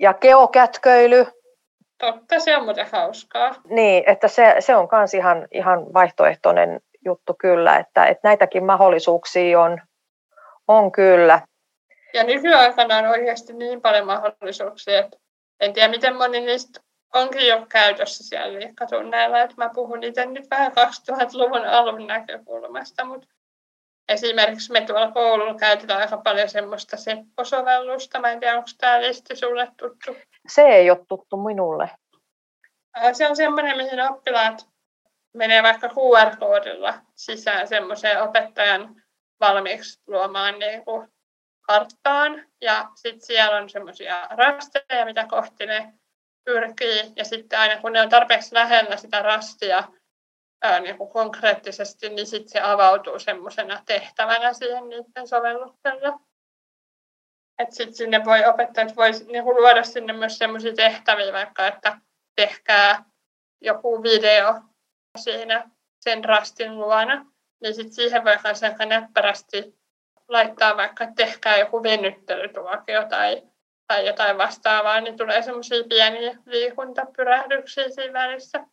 Ja 0.00 0.14
geokätköily. 0.14 1.26
Totta, 1.98 2.38
se 2.38 2.56
on 2.56 2.64
muuten 2.64 2.86
hauskaa. 2.92 3.54
Niin, 3.64 4.04
että 4.06 4.28
se, 4.28 4.56
se 4.58 4.76
on 4.76 4.88
myös 4.92 5.14
ihan, 5.14 5.48
ihan 5.52 5.92
vaihtoehtoinen 5.94 6.80
juttu 7.04 7.34
kyllä, 7.34 7.76
että, 7.76 8.06
että 8.06 8.28
näitäkin 8.28 8.64
mahdollisuuksia 8.64 9.60
on, 9.60 9.80
on 10.68 10.92
kyllä. 10.92 11.40
Ja 12.14 12.24
nykyaikana 12.24 12.98
on 12.98 13.06
oikeasti 13.06 13.52
niin 13.52 13.80
paljon 13.80 14.06
mahdollisuuksia, 14.06 14.98
että 14.98 15.16
en 15.60 15.72
tiedä 15.72 15.88
miten 15.88 16.16
moni 16.16 16.40
niistä 16.40 16.80
onkin 17.14 17.46
jo 17.46 17.66
käytössä 17.68 18.24
siellä 18.24 18.58
liikkatunneilla, 18.58 19.40
että 19.40 19.54
mä 19.58 19.70
puhun 19.74 20.04
itse 20.04 20.26
nyt 20.26 20.50
vähän 20.50 20.72
2000-luvun 20.72 21.66
alun 21.66 22.06
näkökulmasta, 22.06 23.04
mutta 23.04 23.28
esimerkiksi 24.08 24.72
me 24.72 24.80
tuolla 24.80 25.12
koululla 25.12 25.54
käytetään 25.54 26.00
aika 26.00 26.16
paljon 26.16 26.48
semmoista 26.48 26.96
Seppo-sovellusta. 26.96 28.20
Mä 28.20 28.30
en 28.30 28.40
tiedä, 28.40 28.56
onko 28.56 28.68
tämä 28.78 29.00
listi 29.00 29.36
sulle 29.36 29.68
tuttu? 29.76 30.16
Se 30.48 30.62
ei 30.62 30.90
ole 30.90 31.04
tuttu 31.08 31.36
minulle. 31.36 31.90
Se 33.12 33.28
on 33.28 33.36
semmoinen, 33.36 33.76
mihin 33.76 34.10
oppilaat 34.10 34.71
menee 35.34 35.62
vaikka 35.62 35.88
QR-koodilla 35.88 36.94
sisään 37.14 37.68
semmoiseen 37.68 38.22
opettajan 38.22 39.02
valmiiksi 39.40 40.00
luomaan 40.06 40.58
niin 40.58 40.84
kuin 40.84 41.08
karttaan. 41.66 42.46
Ja 42.60 42.88
sitten 42.94 43.26
siellä 43.26 43.56
on 43.56 43.70
semmoisia 43.70 44.28
rasteja, 44.30 45.04
mitä 45.04 45.26
kohti 45.26 45.66
ne 45.66 45.92
pyrkii. 46.44 47.12
Ja 47.16 47.24
sitten 47.24 47.58
aina 47.58 47.80
kun 47.80 47.92
ne 47.92 48.00
on 48.00 48.08
tarpeeksi 48.08 48.54
lähellä 48.54 48.96
sitä 48.96 49.22
rastia 49.22 49.84
ää, 50.62 50.80
niin 50.80 50.98
kuin 50.98 51.10
konkreettisesti, 51.10 52.08
niin 52.08 52.26
sitten 52.26 52.48
se 52.48 52.60
avautuu 52.60 53.18
semmoisena 53.18 53.82
tehtävänä 53.86 54.52
siihen 54.52 54.88
niiden 54.88 55.28
sovelluksella. 55.28 56.20
Että 57.58 57.74
sitten 57.74 57.94
sinne 57.94 58.24
voi 58.24 58.44
opettajat 58.46 58.96
voi 58.96 59.10
niin 59.10 59.44
kuin 59.44 59.56
luoda 59.56 59.82
sinne 59.82 60.12
myös 60.12 60.38
semmoisia 60.38 60.72
tehtäviä, 60.74 61.32
vaikka 61.32 61.66
että 61.66 61.98
tehkää 62.36 63.04
joku 63.60 64.02
video 64.02 64.71
siinä 65.18 65.70
sen 66.00 66.24
rastin 66.24 66.78
luona, 66.78 67.26
niin 67.62 67.74
sitten 67.74 67.94
siihen 67.94 68.24
voi 68.24 68.36
myös 68.44 68.62
aika 68.62 68.86
näppärästi 68.86 69.74
laittaa 70.28 70.76
vaikka, 70.76 71.04
että 71.04 71.24
tehkää 71.24 71.56
joku 71.56 71.82
venyttelytuokio 71.82 73.04
tai, 73.08 73.42
tai 73.88 74.06
jotain 74.06 74.38
vastaavaa, 74.38 75.00
niin 75.00 75.16
tulee 75.16 75.42
semmoisia 75.42 75.84
pieniä 75.88 76.38
liikuntapyrähdyksiä 76.46 77.88
siinä 77.88 78.12
välissä. 78.12 78.66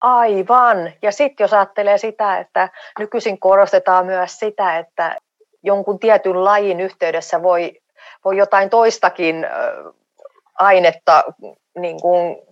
Aivan. 0.00 0.92
Ja 1.02 1.12
sitten 1.12 1.44
jos 1.44 1.52
ajattelee 1.52 1.98
sitä, 1.98 2.38
että 2.38 2.68
nykyisin 2.98 3.40
korostetaan 3.40 4.06
myös 4.06 4.38
sitä, 4.38 4.78
että 4.78 5.16
jonkun 5.62 5.98
tietyn 5.98 6.44
lajin 6.44 6.80
yhteydessä 6.80 7.42
voi, 7.42 7.80
voi 8.24 8.36
jotain 8.36 8.70
toistakin 8.70 9.46
ainetta 10.58 11.24
niin 11.78 12.00
kuin 12.00 12.47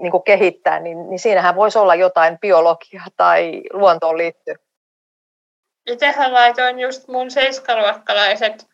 niin 0.00 0.10
kuin 0.10 0.22
kehittää, 0.22 0.80
niin, 0.80 1.10
niin 1.10 1.18
siinähän 1.18 1.56
voisi 1.56 1.78
olla 1.78 1.94
jotain 1.94 2.38
biologiaa 2.38 3.06
tai 3.16 3.62
luontoon 3.72 4.18
liittyy. 4.18 4.54
Itsehän 5.86 6.32
laitoin 6.32 6.78
just 6.78 7.08
mun 7.08 7.30
seiskaluokkalaiset, 7.30 8.68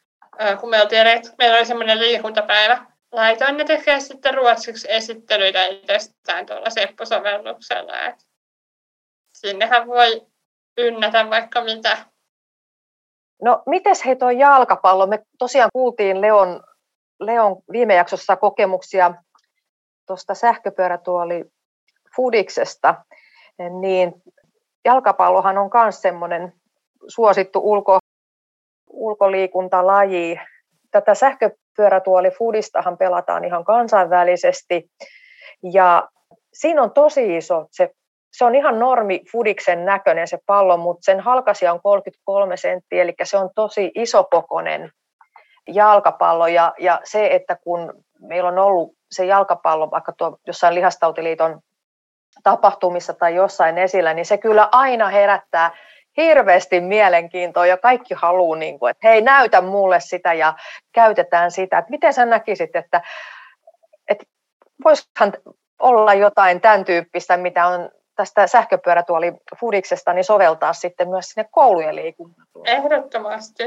kun 0.60 0.70
me 0.70 0.82
oltiin, 0.82 1.06
meillä 1.38 1.56
oli 1.56 1.66
semmoinen 1.66 1.98
liikuntapäivä 1.98 2.86
laitoin 3.12 3.56
ne 3.56 3.64
tekemään 3.64 4.00
sitten 4.00 4.34
ruotsiksi 4.34 4.92
esittelyitä 4.92 5.64
itsestään 5.64 6.46
tuolla 6.46 6.70
Seppo-sovelluksella. 6.70 8.00
Et 8.00 8.26
sinnehän 9.32 9.86
voi 9.86 10.26
ynnätä 10.78 11.30
vaikka 11.30 11.64
mitä. 11.64 11.98
No, 13.42 13.62
mites 13.66 14.04
hei 14.04 14.16
tuo 14.16 14.30
jalkapallo? 14.30 15.06
Me 15.06 15.22
tosiaan 15.38 15.70
kuultiin 15.72 16.20
Leon, 16.20 16.62
Leon 17.20 17.56
viime 17.72 17.94
jaksossa 17.94 18.36
kokemuksia 18.36 19.14
tuosta 20.06 20.34
sähköpyörätuoli 20.34 21.44
Fudiksesta, 22.16 22.94
niin 23.80 24.14
jalkapallohan 24.84 25.58
on 25.58 25.70
myös 25.74 26.02
semmoinen 26.02 26.52
suosittu 27.08 27.60
ulko, 27.62 27.98
ulkoliikuntalaji. 28.90 30.40
Tätä 30.90 31.14
sähköpyörätuoli 31.14 32.30
Fudistahan 32.30 32.98
pelataan 32.98 33.44
ihan 33.44 33.64
kansainvälisesti 33.64 34.90
ja 35.72 36.08
siinä 36.52 36.82
on 36.82 36.90
tosi 36.90 37.36
iso 37.36 37.66
se 37.70 37.90
se 38.38 38.44
on 38.44 38.54
ihan 38.54 38.78
normi 38.78 39.20
Fudiksen 39.32 39.84
näköinen 39.84 40.28
se 40.28 40.38
pallo, 40.46 40.76
mutta 40.76 41.04
sen 41.04 41.20
halkasia 41.20 41.72
on 41.72 41.80
33 41.82 42.56
senttiä, 42.56 43.02
eli 43.02 43.14
se 43.22 43.36
on 43.36 43.50
tosi 43.54 43.90
isokokoinen 43.94 44.90
jalkapallo. 45.68 46.46
Ja, 46.46 46.72
ja 46.78 47.00
se, 47.04 47.26
että 47.26 47.56
kun 47.64 48.04
meillä 48.20 48.48
on 48.48 48.58
ollut 48.58 48.95
se 49.10 49.24
jalkapallo 49.24 49.90
vaikka 49.90 50.12
tuo 50.12 50.38
jossain 50.46 50.74
lihastautiliiton 50.74 51.60
tapahtumissa 52.42 53.14
tai 53.14 53.34
jossain 53.34 53.78
esillä, 53.78 54.14
niin 54.14 54.26
se 54.26 54.38
kyllä 54.38 54.68
aina 54.72 55.08
herättää 55.08 55.70
hirveästi 56.16 56.80
mielenkiintoa 56.80 57.66
ja 57.66 57.76
kaikki 57.76 58.14
haluaa, 58.14 58.58
niin 58.58 58.78
kuin, 58.78 58.90
että 58.90 59.08
hei 59.08 59.20
näytä 59.22 59.60
mulle 59.60 60.00
sitä 60.00 60.32
ja 60.32 60.54
käytetään 60.92 61.50
sitä. 61.50 61.78
Että 61.78 61.90
miten 61.90 62.12
sä 62.12 62.26
näkisit, 62.26 62.76
että, 62.76 63.02
että 64.08 64.24
voisihan 64.84 65.32
olla 65.78 66.14
jotain 66.14 66.60
tämän 66.60 66.84
tyyppistä, 66.84 67.36
mitä 67.36 67.66
on 67.66 67.90
tästä 68.16 68.46
sähköpyörätuoli 68.46 69.32
Fudiksesta 69.60 70.12
niin 70.12 70.24
soveltaa 70.24 70.72
sitten 70.72 71.08
myös 71.08 71.26
sinne 71.26 71.48
koulujen 71.50 71.96
liikuntaan? 71.96 72.46
Ehdottomasti. 72.64 73.64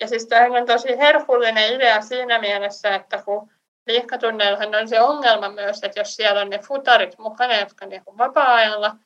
Ja 0.00 0.08
siis 0.08 0.26
tämä 0.26 0.58
on 0.60 0.66
tosi 0.66 0.98
herkullinen 0.98 1.74
idea 1.74 2.00
siinä 2.00 2.38
mielessä, 2.38 2.94
että 2.94 3.22
kun 3.24 3.50
liikkatunneilla 3.86 4.78
on 4.80 4.88
se 4.88 5.00
ongelma 5.00 5.48
myös, 5.48 5.82
että 5.82 6.00
jos 6.00 6.16
siellä 6.16 6.40
on 6.40 6.50
ne 6.50 6.58
futarit 6.58 7.18
mukana, 7.18 7.56
jotka 7.56 7.86
niin 7.86 8.02
vapaa-ajalla 8.06 8.96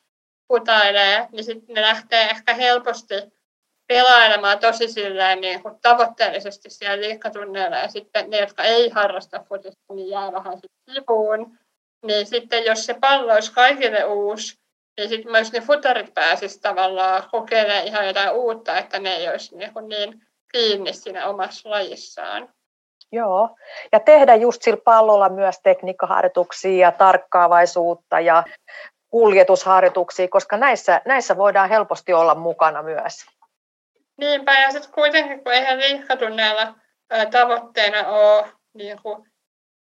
futailee, 0.48 1.28
niin 1.32 1.44
sitten 1.44 1.74
ne 1.74 1.82
lähtee 1.82 2.30
ehkä 2.30 2.54
helposti 2.54 3.14
pelailemaan 3.88 4.58
tosi 4.58 4.88
silleen 4.88 5.40
niin 5.40 5.62
kuin 5.62 5.80
tavoitteellisesti 5.80 6.70
siellä 6.70 7.00
liikkatunneilla 7.00 7.76
ja 7.76 7.88
sitten 7.88 8.30
ne, 8.30 8.40
jotka 8.40 8.62
ei 8.62 8.88
harrasta 8.88 9.44
futista, 9.48 9.94
niin 9.94 10.10
jää 10.10 10.32
vähän 10.32 10.58
sivuun. 10.90 11.58
Niin 12.06 12.26
sitten 12.26 12.64
jos 12.64 12.86
se 12.86 12.94
pallo 12.94 13.32
olisi 13.32 13.52
kaikille 13.52 14.04
uusi, 14.04 14.58
niin 14.98 15.08
sitten 15.08 15.32
myös 15.32 15.52
ne 15.52 15.60
futarit 15.60 16.14
pääsisivät 16.14 16.62
tavallaan 16.62 17.22
kokeilemaan 17.30 17.86
ihan 17.86 18.06
jotain 18.06 18.32
uutta, 18.32 18.78
että 18.78 18.98
ne 18.98 19.16
ei 19.16 19.28
olisi 19.28 19.56
niin, 19.56 19.72
niin 19.88 20.26
kiinni 20.52 20.92
siinä 20.92 21.26
omassa 21.26 21.70
lajissaan. 21.70 22.48
Joo, 23.12 23.56
ja 23.92 24.00
tehdä 24.00 24.34
just 24.34 24.62
sillä 24.62 24.80
pallolla 24.84 25.28
myös 25.28 25.60
tekniikkaharjoituksia 25.62 26.86
ja 26.86 26.92
tarkkaavaisuutta 26.92 28.20
ja 28.20 28.44
kuljetusharjoituksia, 29.10 30.28
koska 30.28 30.56
näissä, 30.56 31.00
näissä 31.04 31.36
voidaan 31.36 31.68
helposti 31.68 32.12
olla 32.12 32.34
mukana 32.34 32.82
myös. 32.82 33.26
Niinpä, 34.16 34.52
ja 34.52 34.70
sitten 34.70 34.92
kuitenkin, 34.92 35.44
kun 35.44 35.52
eihän 35.52 35.78
liikkatunneilla 35.78 36.74
tavoitteena 37.30 38.08
ole 38.08 38.46
niin 38.74 38.98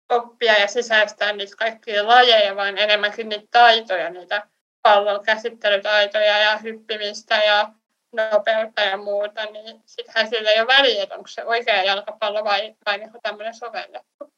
oppia 0.09 0.53
ja 0.53 0.67
sisäistää 0.67 1.33
niitä 1.33 1.55
kaikkia 1.57 2.07
lajeja, 2.07 2.55
vaan 2.55 2.77
enemmänkin 2.77 3.29
niitä 3.29 3.47
taitoja, 3.51 4.09
niitä 4.09 4.47
pallon 4.81 5.23
käsittelytaitoja 5.23 6.37
ja 6.39 6.57
hyppimistä 6.57 7.35
ja 7.35 7.73
nopeutta 8.13 8.81
ja 8.81 8.97
muuta, 8.97 9.45
niin 9.45 9.81
sittenhän 9.85 10.27
sillä 10.27 10.49
ei 10.49 10.59
ole 10.59 10.67
väliä, 10.67 11.03
että 11.03 11.15
onko 11.15 11.27
se 11.27 11.45
oikea 11.45 11.83
jalkapallo 11.83 12.43
vai, 12.43 12.75
vai 12.85 12.97
niin 12.97 13.11
tämmöinen 13.23 13.53
sovellettu. 13.53 14.33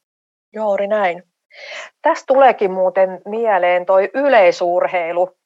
Juuri 0.52 0.86
näin. 0.86 1.22
Tästä 2.02 2.24
tuleekin 2.26 2.70
muuten 2.70 3.22
mieleen 3.24 3.86
toi 3.86 4.10
yleisurheilu. 4.14 5.36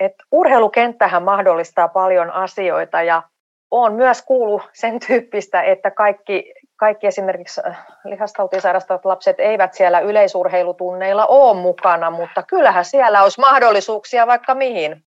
Et 0.00 0.14
urheilukenttähän 0.32 1.22
mahdollistaa 1.22 1.88
paljon 1.88 2.30
asioita 2.30 3.02
ja 3.02 3.22
on 3.70 3.94
myös 3.94 4.22
kuullut 4.22 4.62
sen 4.72 4.98
tyyppistä, 5.06 5.62
että 5.62 5.90
kaikki 5.90 6.52
kaikki 6.82 7.06
esimerkiksi 7.06 7.60
äh, 7.66 7.86
lihastautisairastavat 8.04 9.04
lapset 9.04 9.40
eivät 9.40 9.74
siellä 9.74 10.00
yleisurheilutunneilla 10.00 11.26
ole 11.26 11.60
mukana, 11.60 12.10
mutta 12.10 12.42
kyllähän 12.42 12.84
siellä 12.84 13.22
olisi 13.22 13.40
mahdollisuuksia 13.40 14.26
vaikka 14.26 14.54
mihin. 14.54 15.04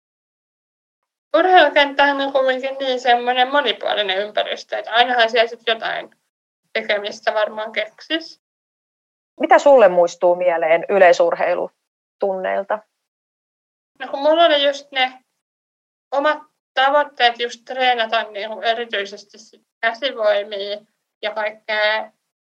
Urheilukenttähän 1.36 2.22
on 2.22 2.32
kuitenkin 2.32 2.78
niin 2.80 3.00
semmoinen 3.00 3.52
monipuolinen 3.52 4.18
ympäristö, 4.18 4.78
että 4.78 4.92
ainahan 4.92 5.30
siellä 5.30 5.48
sitten 5.48 5.74
jotain 5.74 6.16
tekemistä 6.74 7.34
varmaan 7.34 7.72
keksis. 7.72 8.42
Mitä 9.40 9.60
sulle 9.60 9.88
muistuu 9.88 10.36
mieleen 10.36 10.86
yleisurheilutunneilta? 10.90 12.80
No 14.00 14.08
kun 14.08 14.20
mulla 14.20 14.46
oli 14.46 14.64
just 14.64 14.92
ne 14.92 15.24
omat 16.12 16.40
tavoitteet 16.74 17.40
just 17.40 17.62
treenata 17.66 18.24
niin 18.24 18.64
erityisesti 18.64 19.38
käsivoimia 19.82 20.78
ja 21.22 21.32
kaikkea 21.32 22.12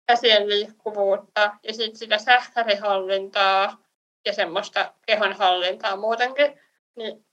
käsien 0.06 0.48
liikkuvuutta 0.48 1.56
ja 1.62 1.74
sitten 1.74 1.96
sitä 1.96 2.18
sähkärihallintaa 2.18 3.78
ja 4.26 4.32
semmoista 4.32 4.94
kehonhallintaa 5.06 5.96
muutenkin, 5.96 6.60
niin 6.96 7.26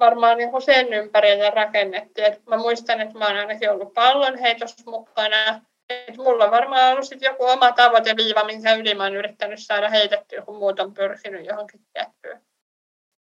varmaan 0.00 0.38
niin 0.38 0.62
sen 0.62 0.92
ympärille 0.92 1.50
rakennettiin. 1.50 2.26
Et 2.26 2.46
mä 2.46 2.56
muistan, 2.56 3.00
että 3.00 3.18
mä 3.18 3.26
oon 3.26 3.36
ainakin 3.36 3.70
ollut 3.70 3.94
pallonheitossa 3.94 4.90
mukana. 4.90 5.60
Et 5.90 6.16
mulla 6.16 6.44
on 6.44 6.50
varmaan 6.50 6.92
ollut 6.92 7.06
sit 7.06 7.22
joku 7.22 7.44
oma 7.44 7.72
tavoiteviiva, 7.72 8.44
minkä 8.44 8.74
yli 8.74 8.94
mä 8.94 9.02
oon 9.02 9.16
yrittänyt 9.16 9.58
saada 9.62 9.90
heitettyä, 9.90 10.42
kun 10.42 10.58
muut 10.58 10.80
on 10.80 10.94
pyrkinyt 10.94 11.46
johonkin 11.46 11.80
tiettyyn 11.92 12.42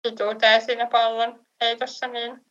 pituuteen 0.04 0.62
siinä 0.62 0.86
pallon 0.86 1.46
heitossa. 1.62 2.08
Niin 2.08 2.46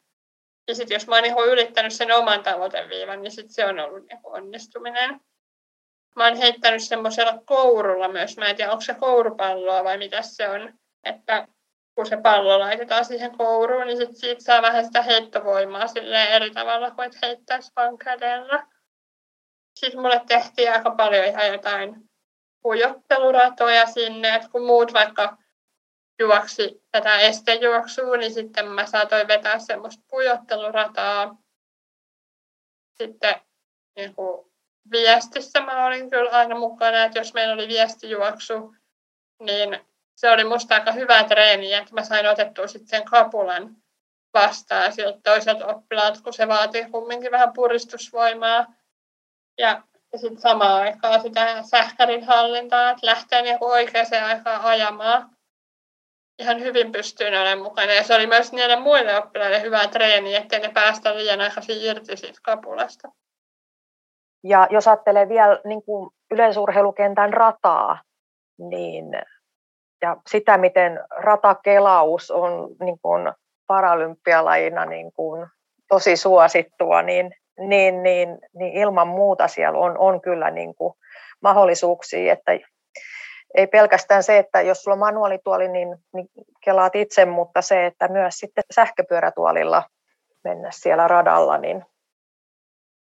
ja 0.68 0.74
sitten 0.74 0.94
jos 0.94 1.06
mä 1.06 1.14
oon 1.14 1.22
niin 1.22 1.52
ylittänyt 1.52 1.92
sen 1.92 2.12
oman 2.12 2.42
tavoiteviivan, 2.42 3.22
niin 3.22 3.30
sit 3.30 3.50
se 3.50 3.66
on 3.66 3.78
ollut 3.80 4.06
niin 4.06 4.20
onnistuminen. 4.24 5.20
Mä 6.16 6.24
oon 6.24 6.36
heittänyt 6.36 6.82
semmoisella 6.82 7.42
kourulla 7.44 8.08
myös. 8.08 8.36
Mä 8.36 8.46
en 8.46 8.56
tiedä, 8.56 8.70
onko 8.70 8.80
se 8.80 8.94
kourupalloa 8.94 9.84
vai 9.84 9.98
mitä 9.98 10.22
se 10.22 10.48
on. 10.48 10.74
Että 11.04 11.48
kun 11.96 12.06
se 12.06 12.16
pallo 12.16 12.58
laitetaan 12.58 13.04
siihen 13.04 13.36
kouruun, 13.38 13.86
niin 13.86 13.96
sit 13.96 14.16
siitä 14.16 14.44
saa 14.44 14.62
vähän 14.62 14.84
sitä 14.84 15.02
heittovoimaa 15.02 15.86
eri 16.30 16.50
tavalla 16.50 16.90
kuin 16.90 17.06
että 17.06 17.26
heittäisi 17.26 17.72
vaan 17.76 17.98
kädellä. 17.98 18.66
Sitten 19.80 20.00
mulle 20.00 20.22
tehtiin 20.28 20.72
aika 20.72 20.90
paljon 20.90 21.24
ihan 21.24 21.46
jotain 21.46 22.10
pujotteluratoja 22.62 23.86
sinne, 23.86 24.34
että 24.34 24.48
kun 24.48 24.66
muut 24.66 24.92
vaikka 24.92 25.36
juoksi 26.18 26.82
tätä 26.92 27.18
estejuoksua, 27.18 28.16
niin 28.16 28.34
sitten 28.34 28.68
mä 28.68 28.86
saatoin 28.86 29.28
vetää 29.28 29.58
semmoista 29.58 30.04
pujottelurataa. 30.10 31.36
Sitten 32.98 33.34
niin 33.96 34.14
kuin 34.14 34.52
viestissä 34.90 35.60
mä 35.60 35.86
olin 35.86 36.10
kyllä 36.10 36.30
aina 36.30 36.58
mukana, 36.58 37.04
että 37.04 37.18
jos 37.18 37.34
meillä 37.34 37.54
oli 37.54 37.68
viestijuoksu, 37.68 38.74
niin 39.40 39.85
se 40.16 40.30
oli 40.30 40.44
musta 40.44 40.74
aika 40.74 40.92
hyvä 40.92 41.24
treeni, 41.24 41.72
että 41.72 41.94
mä 41.94 42.04
sain 42.04 42.26
otettua 42.26 42.66
sitten 42.66 42.88
sen 42.88 43.04
kapulan 43.04 43.76
vastaan 44.34 44.92
siltä 44.92 45.18
toiselta 45.24 45.66
oppilaalta, 45.66 46.22
kun 46.22 46.32
se 46.32 46.48
vaatii 46.48 46.90
kumminkin 46.90 47.30
vähän 47.30 47.52
puristusvoimaa. 47.52 48.66
Ja, 49.58 49.82
sitten 50.16 50.40
samaan 50.40 50.82
aikaan 50.82 51.20
sitä 51.20 51.62
sähkärin 51.62 52.24
hallintaa, 52.24 52.90
että 52.90 53.06
lähtee 53.06 53.42
niinku 53.42 53.66
oikeaan 53.66 54.24
aikaan 54.24 54.60
ajamaan 54.60 55.30
ihan 56.38 56.60
hyvin 56.60 56.92
pystyin 56.92 57.34
olemaan 57.34 57.62
mukana. 57.62 57.92
Ja 57.92 58.02
se 58.04 58.14
oli 58.14 58.26
myös 58.26 58.52
niille 58.52 58.76
muille 58.76 59.18
oppilaille 59.18 59.62
hyvä 59.62 59.88
treeni, 59.88 60.34
ettei 60.34 60.60
ne 60.60 60.70
päästä 60.74 61.14
liian 61.14 61.40
aikaisin 61.40 61.82
irti 61.82 62.16
siitä 62.16 62.38
kapulasta. 62.42 63.08
Ja 64.44 64.66
jos 64.70 64.88
ajattelee 64.88 65.28
vielä 65.28 65.60
niin 65.64 65.82
kuin 65.82 66.10
yleisurheilukentän 66.30 67.32
rataa, 67.32 68.02
niin 68.58 69.04
ja 70.02 70.16
sitä, 70.26 70.58
miten 70.58 71.00
ratakelaus 71.16 72.30
on 72.30 72.76
niin 72.80 72.98
kuin 73.02 73.32
paralympialajina 73.66 74.84
niin 74.84 75.12
kuin 75.12 75.46
tosi 75.88 76.16
suosittua, 76.16 77.02
niin, 77.02 77.34
niin, 77.58 78.02
niin, 78.02 78.38
niin 78.58 78.72
ilman 78.72 79.08
muuta 79.08 79.48
siellä 79.48 79.78
on, 79.78 79.98
on 79.98 80.20
kyllä 80.20 80.50
niin 80.50 80.74
kuin 80.74 80.94
mahdollisuuksia, 81.42 82.32
että 82.32 82.52
ei 83.54 83.66
pelkästään 83.66 84.22
se, 84.22 84.38
että 84.38 84.60
jos 84.60 84.82
sulla 84.82 84.92
on 84.92 84.98
manuaalituoli, 84.98 85.68
niin, 85.68 85.96
niin 86.14 86.28
kelaat 86.64 86.94
itse, 86.94 87.24
mutta 87.24 87.62
se, 87.62 87.86
että 87.86 88.08
myös 88.08 88.34
sitten 88.34 88.64
sähköpyörätuolilla 88.74 89.82
mennä 90.44 90.68
siellä 90.72 91.08
radalla, 91.08 91.58
niin 91.58 91.84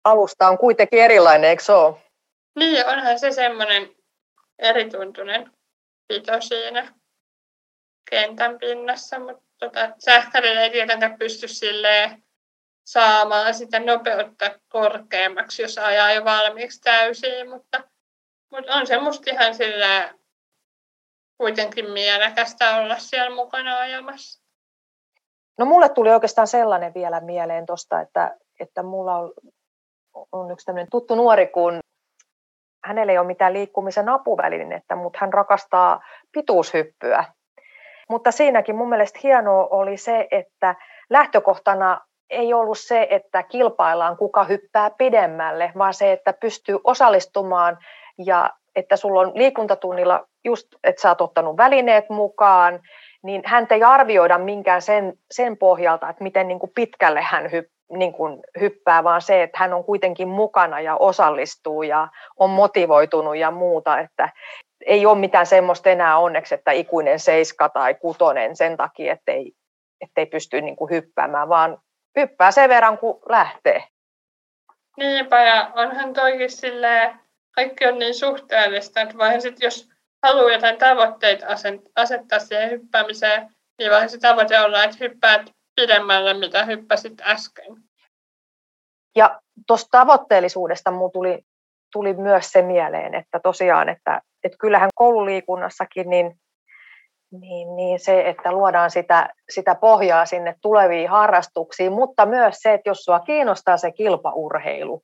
alusta 0.04 0.48
on 0.48 0.58
kuitenkin 0.58 1.00
erilainen, 1.00 1.50
eikö 1.50 1.64
se 1.64 1.74
ole? 1.74 1.96
Niin, 2.56 2.88
onhan 2.88 3.20
se 3.20 3.32
semmoinen 3.32 3.90
erituntunen 4.60 5.52
pito 6.08 6.42
siinä 6.42 6.94
kentän 8.10 8.60
pinnassa, 8.60 9.20
mutta 9.20 9.44
tota, 9.60 9.94
sähkärillä 10.00 10.62
ei 10.62 10.70
tietenkään 10.70 11.18
pysty 11.18 11.48
silleen 11.48 12.24
saamaan 12.86 13.54
sitä 13.54 13.80
nopeutta 13.80 14.60
korkeammaksi, 14.68 15.62
jos 15.62 15.78
ajaa 15.78 16.12
jo 16.12 16.26
valmiiksi 16.26 16.82
täysin, 16.82 17.50
mutta, 17.50 17.84
mutta 18.52 18.74
on 18.74 18.88
se 18.88 19.00
musta 19.00 19.32
ihan 19.32 19.56
sillä 19.56 20.14
kuitenkin 21.38 21.90
mielekästä 21.92 22.78
olla 22.78 22.98
siellä 22.98 23.36
mukana 23.36 23.78
ajamassa. 23.78 24.46
No 25.58 25.66
mulle 25.66 25.90
tuli 25.90 26.10
oikeastaan 26.10 26.48
sellainen 26.48 26.94
vielä 26.94 27.20
mieleen 27.20 27.66
tuosta, 27.66 28.02
että, 28.02 28.38
että 28.60 28.84
mulla 28.84 29.16
on, 29.16 29.34
on 30.32 30.52
yksi 30.52 30.66
tämmöinen 30.66 30.90
tuttu 30.92 31.16
nuori, 31.16 31.48
kun 31.48 31.80
hänellä 32.86 33.12
ei 33.12 33.18
ole 33.18 33.28
mitään 33.28 33.54
liikkumisen 33.54 34.10
apuvälinettä, 34.10 34.96
mutta 34.96 35.20
hän 35.22 35.34
rakastaa 35.34 36.00
pituushyppyä. 36.32 37.26
Mutta 38.10 38.32
siinäkin 38.32 38.76
mun 38.76 38.90
mielestä 38.90 39.20
hienoa 39.24 39.68
oli 39.72 39.98
se, 39.98 40.28
että 40.32 40.76
lähtökohtana 41.10 42.02
ei 42.30 42.54
ollut 42.54 42.80
se, 42.80 43.08
että 43.10 43.44
kilpaillaan 43.44 44.18
kuka 44.18 44.44
hyppää 44.44 44.90
pidemmälle, 44.90 45.72
vaan 45.78 45.94
se, 45.94 46.12
että 46.12 46.34
pystyy 46.34 46.80
osallistumaan 46.84 47.78
ja 48.26 48.50
että 48.76 48.96
sulla 48.98 49.22
on 49.22 49.32
liikuntatunnilla 49.36 50.26
just, 50.46 50.68
että 50.84 51.02
sä 51.02 51.10
oot 51.10 51.22
ottanut 51.22 51.58
välineet 51.58 52.10
mukaan, 52.10 52.80
niin 53.24 53.42
häntä 53.46 53.76
ei 53.76 53.84
arvioida 53.84 54.38
minkään 54.38 54.82
sen, 54.82 55.14
sen 55.32 55.58
pohjalta, 55.58 56.10
että 56.10 56.24
miten 56.24 56.48
niin 56.48 56.60
kuin 56.60 56.72
pitkälle 56.76 57.22
hän 57.22 57.52
hyppää 57.52 57.75
niin 57.92 58.14
kuin 58.14 58.44
hyppää, 58.60 59.04
vaan 59.04 59.22
se, 59.22 59.44
että 59.44 59.58
hän 59.60 59.74
on 59.74 59.84
kuitenkin 59.84 60.28
mukana 60.28 60.80
ja 60.82 60.96
osallistuu 60.96 61.84
ja 61.84 62.08
on 62.38 62.50
motivoitunut 62.50 63.38
ja 63.38 63.52
muuta, 63.52 64.00
että 64.00 64.30
ei 64.86 65.06
ole 65.06 65.18
mitään 65.18 65.46
semmoista 65.46 65.90
enää 65.90 66.18
onneksi, 66.18 66.56
että 66.56 66.72
ikuinen 66.72 67.20
seiska 67.20 67.70
tai 67.70 67.96
kutonen 67.96 68.56
sen 68.56 68.78
takia, 68.78 69.14
ettei, 69.14 69.52
ettei 70.02 70.26
pysty 70.26 70.62
niin 70.62 70.76
kuin 70.76 70.92
hyppäämään, 70.92 71.50
vaan 71.50 71.78
hyppää 72.20 72.52
sen 72.52 72.70
verran, 72.70 72.98
kun 72.98 73.20
lähtee. 73.30 73.84
Niinpä, 74.98 75.44
ja 75.44 75.72
onhan 75.76 76.14
toikin 76.14 76.52
silleen, 76.52 77.20
kaikki 77.52 77.86
on 77.86 78.00
niin 78.00 78.16
suhteellista, 78.16 79.02
että 79.02 79.18
vai 79.18 79.42
sit 79.42 79.62
jos 79.62 79.90
haluaa 80.24 80.52
jotain 80.52 80.78
tavoitteita 80.78 81.46
asettaa 81.96 82.40
siihen 82.40 82.72
hyppäämiseen, 82.72 83.50
niin 83.80 83.92
vai 83.92 84.10
se 84.10 84.18
tavoite 84.18 84.60
olla, 84.60 84.84
että 84.84 84.98
hyppäät 85.00 85.52
pidemmälle, 85.76 86.34
mitä 86.34 86.66
hyppäsit 86.66 87.22
äsken. 87.22 87.76
Ja 89.16 89.42
tuosta 89.68 89.88
tavoitteellisuudesta 89.92 90.92
minulla 90.92 91.10
tuli, 91.10 91.42
tuli 91.94 92.14
myös 92.14 92.52
se 92.52 92.62
mieleen, 92.62 93.16
että 93.16 93.40
tosiaan, 93.40 93.90
että, 93.90 94.22
että 94.44 94.58
kyllähän 94.58 94.90
koululiikunnassakin 94.96 96.10
niin, 96.10 96.40
niin, 97.32 97.76
niin 97.76 98.00
se, 98.00 98.30
että 98.30 98.52
luodaan 98.52 98.92
sitä, 98.92 99.30
sitä 99.50 99.76
pohjaa 99.76 100.26
sinne 100.26 100.56
tuleviin 100.62 101.10
harrastuksiin, 101.10 101.92
mutta 101.92 102.26
myös 102.26 102.56
se, 102.58 102.74
että 102.74 102.90
jos 102.90 103.04
sinua 103.04 103.20
kiinnostaa 103.20 103.78
se 103.78 103.92
kilpaurheilu, 103.92 105.04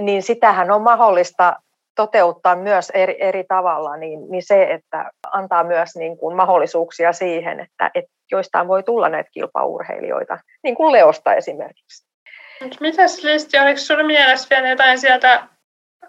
niin 0.00 0.22
sitähän 0.22 0.70
on 0.70 0.82
mahdollista 0.82 1.56
toteuttaa 1.98 2.56
myös 2.56 2.90
eri, 2.90 3.16
eri 3.20 3.44
tavalla, 3.44 3.96
niin, 3.96 4.30
niin 4.30 4.42
se, 4.42 4.62
että 4.62 5.10
antaa 5.32 5.64
myös 5.64 5.96
niin 5.96 6.18
kuin 6.18 6.36
mahdollisuuksia 6.36 7.12
siihen, 7.12 7.60
että, 7.60 7.90
että 7.94 8.10
joistain 8.30 8.68
voi 8.68 8.82
tulla 8.82 9.08
näitä 9.08 9.30
kilpaurheilijoita, 9.30 10.38
niin 10.62 10.74
kuin 10.74 10.92
Leosta 10.92 11.34
esimerkiksi. 11.34 12.06
Mitäs 12.80 13.24
Listi, 13.24 13.58
oliko 13.58 13.78
sinulla 13.78 14.06
mielessä 14.06 14.46
vielä 14.50 14.68
jotain 14.68 14.98
sieltä 14.98 15.48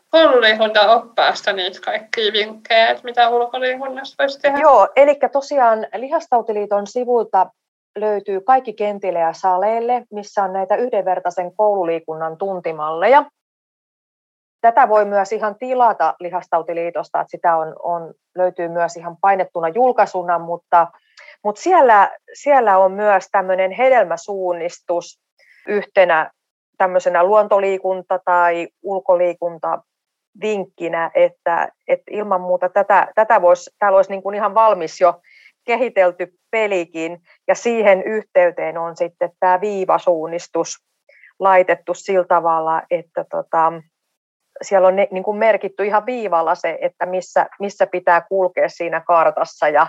koululiikuntaoppaasta 0.09 1.53
niitä 1.53 1.79
kaikkia 1.85 2.33
vinkkejä, 2.33 2.89
että 2.89 3.03
mitä 3.03 3.29
ulkoliikunnassa 3.29 4.15
voisi 4.19 4.39
tehdä? 4.39 4.59
Joo, 4.59 4.87
eli 4.95 5.19
tosiaan 5.31 5.87
Lihastautiliiton 5.95 6.87
sivuilta 6.87 7.49
löytyy 7.95 8.41
kaikki 8.41 8.73
kentille 8.73 9.19
ja 9.19 9.33
saleille, 9.33 10.03
missä 10.11 10.43
on 10.43 10.53
näitä 10.53 10.75
yhdenvertaisen 10.75 11.55
koululiikunnan 11.55 12.37
tuntimalleja. 12.37 13.25
Tätä 14.61 14.89
voi 14.89 15.05
myös 15.05 15.31
ihan 15.31 15.55
tilata 15.55 16.15
Lihastautiliitosta, 16.19 17.21
että 17.21 17.31
sitä 17.31 17.55
on, 17.55 17.75
on, 17.83 18.13
löytyy 18.35 18.67
myös 18.67 18.95
ihan 18.95 19.17
painettuna 19.21 19.67
julkaisuna, 19.67 20.39
mutta, 20.39 20.87
mutta 21.43 21.61
siellä, 21.61 22.11
siellä 22.33 22.77
on 22.77 22.91
myös 22.91 23.27
tämmöinen 23.31 23.71
hedelmäsuunnistus 23.71 25.19
yhtenä 25.67 26.31
tämmöisenä 26.77 27.23
luontoliikunta- 27.23 28.19
tai 28.25 28.67
ulkoliikunta 28.83 29.81
vinkkinä, 30.41 31.11
että, 31.15 31.69
että 31.87 32.11
ilman 32.11 32.41
muuta 32.41 32.69
tätä, 32.69 33.07
tätä 33.15 33.41
voisi, 33.41 33.71
täällä 33.79 33.95
olisi 33.95 34.11
niin 34.11 34.23
kuin 34.23 34.35
ihan 34.35 34.55
valmis 34.55 35.01
jo 35.01 35.21
kehitelty 35.65 36.33
pelikin, 36.51 37.21
ja 37.47 37.55
siihen 37.55 38.03
yhteyteen 38.03 38.77
on 38.77 38.97
sitten 38.97 39.31
tämä 39.39 39.61
viivasuunnistus 39.61 40.77
laitettu 41.39 41.93
sillä 41.93 42.25
tavalla, 42.25 42.81
että 42.91 43.25
tota, 43.31 43.73
siellä 44.61 44.87
on 44.87 44.95
ne, 44.95 45.07
niin 45.11 45.23
kuin 45.23 45.37
merkitty 45.37 45.85
ihan 45.85 46.05
viivalla 46.05 46.55
se, 46.55 46.77
että 46.81 47.05
missä, 47.05 47.45
missä 47.59 47.87
pitää 47.87 48.21
kulkea 48.21 48.69
siinä 48.69 49.01
kartassa 49.07 49.69
ja 49.69 49.87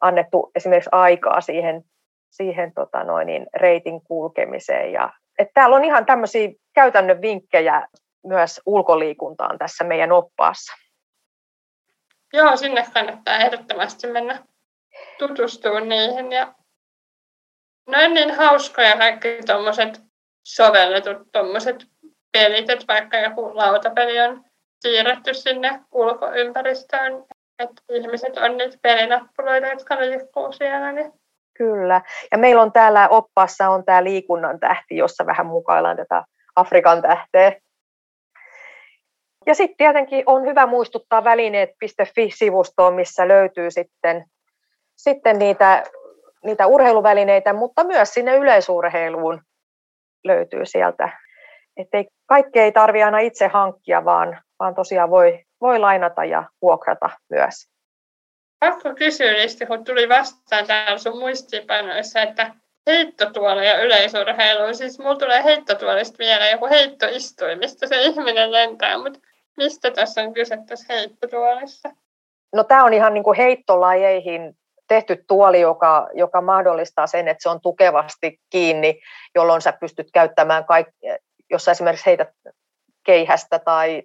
annettu 0.00 0.50
esimerkiksi 0.54 0.90
aikaa 0.92 1.40
siihen, 1.40 1.82
siihen 2.30 2.72
tota 2.74 3.04
noin, 3.04 3.26
niin 3.26 3.46
reitin 3.56 4.00
kulkemiseen. 4.02 4.92
Ja, 4.92 5.12
että 5.38 5.52
täällä 5.54 5.76
on 5.76 5.84
ihan 5.84 6.06
tämmöisiä 6.06 6.48
käytännön 6.74 7.22
vinkkejä 7.22 7.86
myös 8.26 8.60
ulkoliikuntaan 8.66 9.58
tässä 9.58 9.84
meidän 9.84 10.12
oppaassa. 10.12 10.72
Joo, 12.32 12.56
sinne 12.56 12.86
kannattaa 12.94 13.36
ehdottomasti 13.36 14.06
mennä 14.06 14.44
tutustumaan 15.18 15.88
niihin. 15.88 16.32
Ja 16.32 16.54
ne 17.88 18.04
on 18.04 18.14
niin 18.14 18.34
hauskoja 18.34 18.96
kaikki 18.96 19.28
tuommoiset 19.46 20.00
sovelletut 20.44 21.32
tuommoiset 21.32 21.76
pelit, 22.32 22.70
että 22.70 22.84
vaikka 22.88 23.16
joku 23.16 23.50
lautapeli 23.54 24.20
on 24.20 24.44
siirretty 24.80 25.34
sinne 25.34 25.80
ulkoympäristöön, 25.92 27.24
että 27.58 27.82
ihmiset 27.88 28.36
on 28.36 28.56
niitä 28.56 28.78
pelinappuloita, 28.82 29.66
jotka 29.66 30.00
liikkuu 30.00 30.52
siellä. 30.52 30.92
Niin. 30.92 31.12
Kyllä. 31.58 32.00
Ja 32.32 32.38
meillä 32.38 32.62
on 32.62 32.72
täällä 32.72 33.08
oppaassa 33.08 33.68
on 33.68 33.84
tämä 33.84 34.04
liikunnan 34.04 34.60
tähti, 34.60 34.96
jossa 34.96 35.26
vähän 35.26 35.46
mukaillaan 35.46 35.96
tätä 35.96 36.24
Afrikan 36.56 37.02
tähteä. 37.02 37.52
Ja 39.46 39.54
sitten 39.54 39.76
tietenkin 39.76 40.22
on 40.26 40.42
hyvä 40.42 40.66
muistuttaa 40.66 41.24
välineet.fi-sivustoon, 41.24 42.94
missä 42.94 43.28
löytyy 43.28 43.70
sitten, 43.70 44.24
sitten 44.96 45.38
niitä, 45.38 45.82
niitä 46.44 46.66
urheiluvälineitä, 46.66 47.52
mutta 47.52 47.84
myös 47.84 48.14
sinne 48.14 48.36
yleisurheiluun 48.36 49.42
löytyy 50.24 50.66
sieltä 50.66 51.08
että 51.78 51.98
ei, 51.98 52.08
kaikkea 52.26 52.64
ei 52.64 52.72
tarvitse 52.72 53.04
aina 53.04 53.18
itse 53.18 53.48
hankkia, 53.48 54.04
vaan, 54.04 54.42
vaan 54.58 54.74
tosiaan 54.74 55.10
voi, 55.10 55.44
voi 55.60 55.78
lainata 55.78 56.24
ja 56.24 56.44
vuokrata 56.62 57.10
myös. 57.30 57.54
Pakko 58.60 58.94
kysyä 58.94 59.32
niistä, 59.32 59.66
kun 59.66 59.84
tuli 59.84 60.08
vastaan 60.08 60.66
täällä 60.66 60.98
sun 60.98 61.18
muistipanoissa, 61.18 62.22
että 62.22 62.54
heittotuoli 62.86 63.66
ja 63.66 63.82
yleisurheilu. 63.82 64.74
Siis 64.74 64.98
mulla 64.98 65.16
tulee 65.16 65.44
heittotuolista 65.44 66.16
mieleen 66.18 66.52
joku 66.52 66.66
heittoistuin, 66.66 67.58
mistä 67.58 67.86
se 67.86 68.02
ihminen 68.02 68.52
lentää, 68.52 68.98
mutta 68.98 69.18
mistä 69.56 69.90
tässä 69.90 70.22
on 70.22 70.34
kyse 70.34 70.58
tässä 70.66 70.94
heittotuolissa? 70.94 71.90
No 72.52 72.64
tämä 72.64 72.84
on 72.84 72.94
ihan 72.94 73.14
niin 73.14 73.24
kuin 73.24 73.36
heittolajeihin 73.36 74.56
tehty 74.88 75.24
tuoli, 75.28 75.60
joka, 75.60 76.08
joka 76.14 76.40
mahdollistaa 76.40 77.06
sen, 77.06 77.28
että 77.28 77.42
se 77.42 77.48
on 77.48 77.60
tukevasti 77.60 78.40
kiinni, 78.50 79.00
jolloin 79.34 79.62
sä 79.62 79.72
pystyt 79.72 80.08
käyttämään 80.12 80.64
kaikki, 80.64 81.06
jos 81.50 81.64
sä 81.64 81.70
esimerkiksi 81.70 82.06
heität 82.06 82.28
keihästä 83.06 83.58
tai 83.58 84.02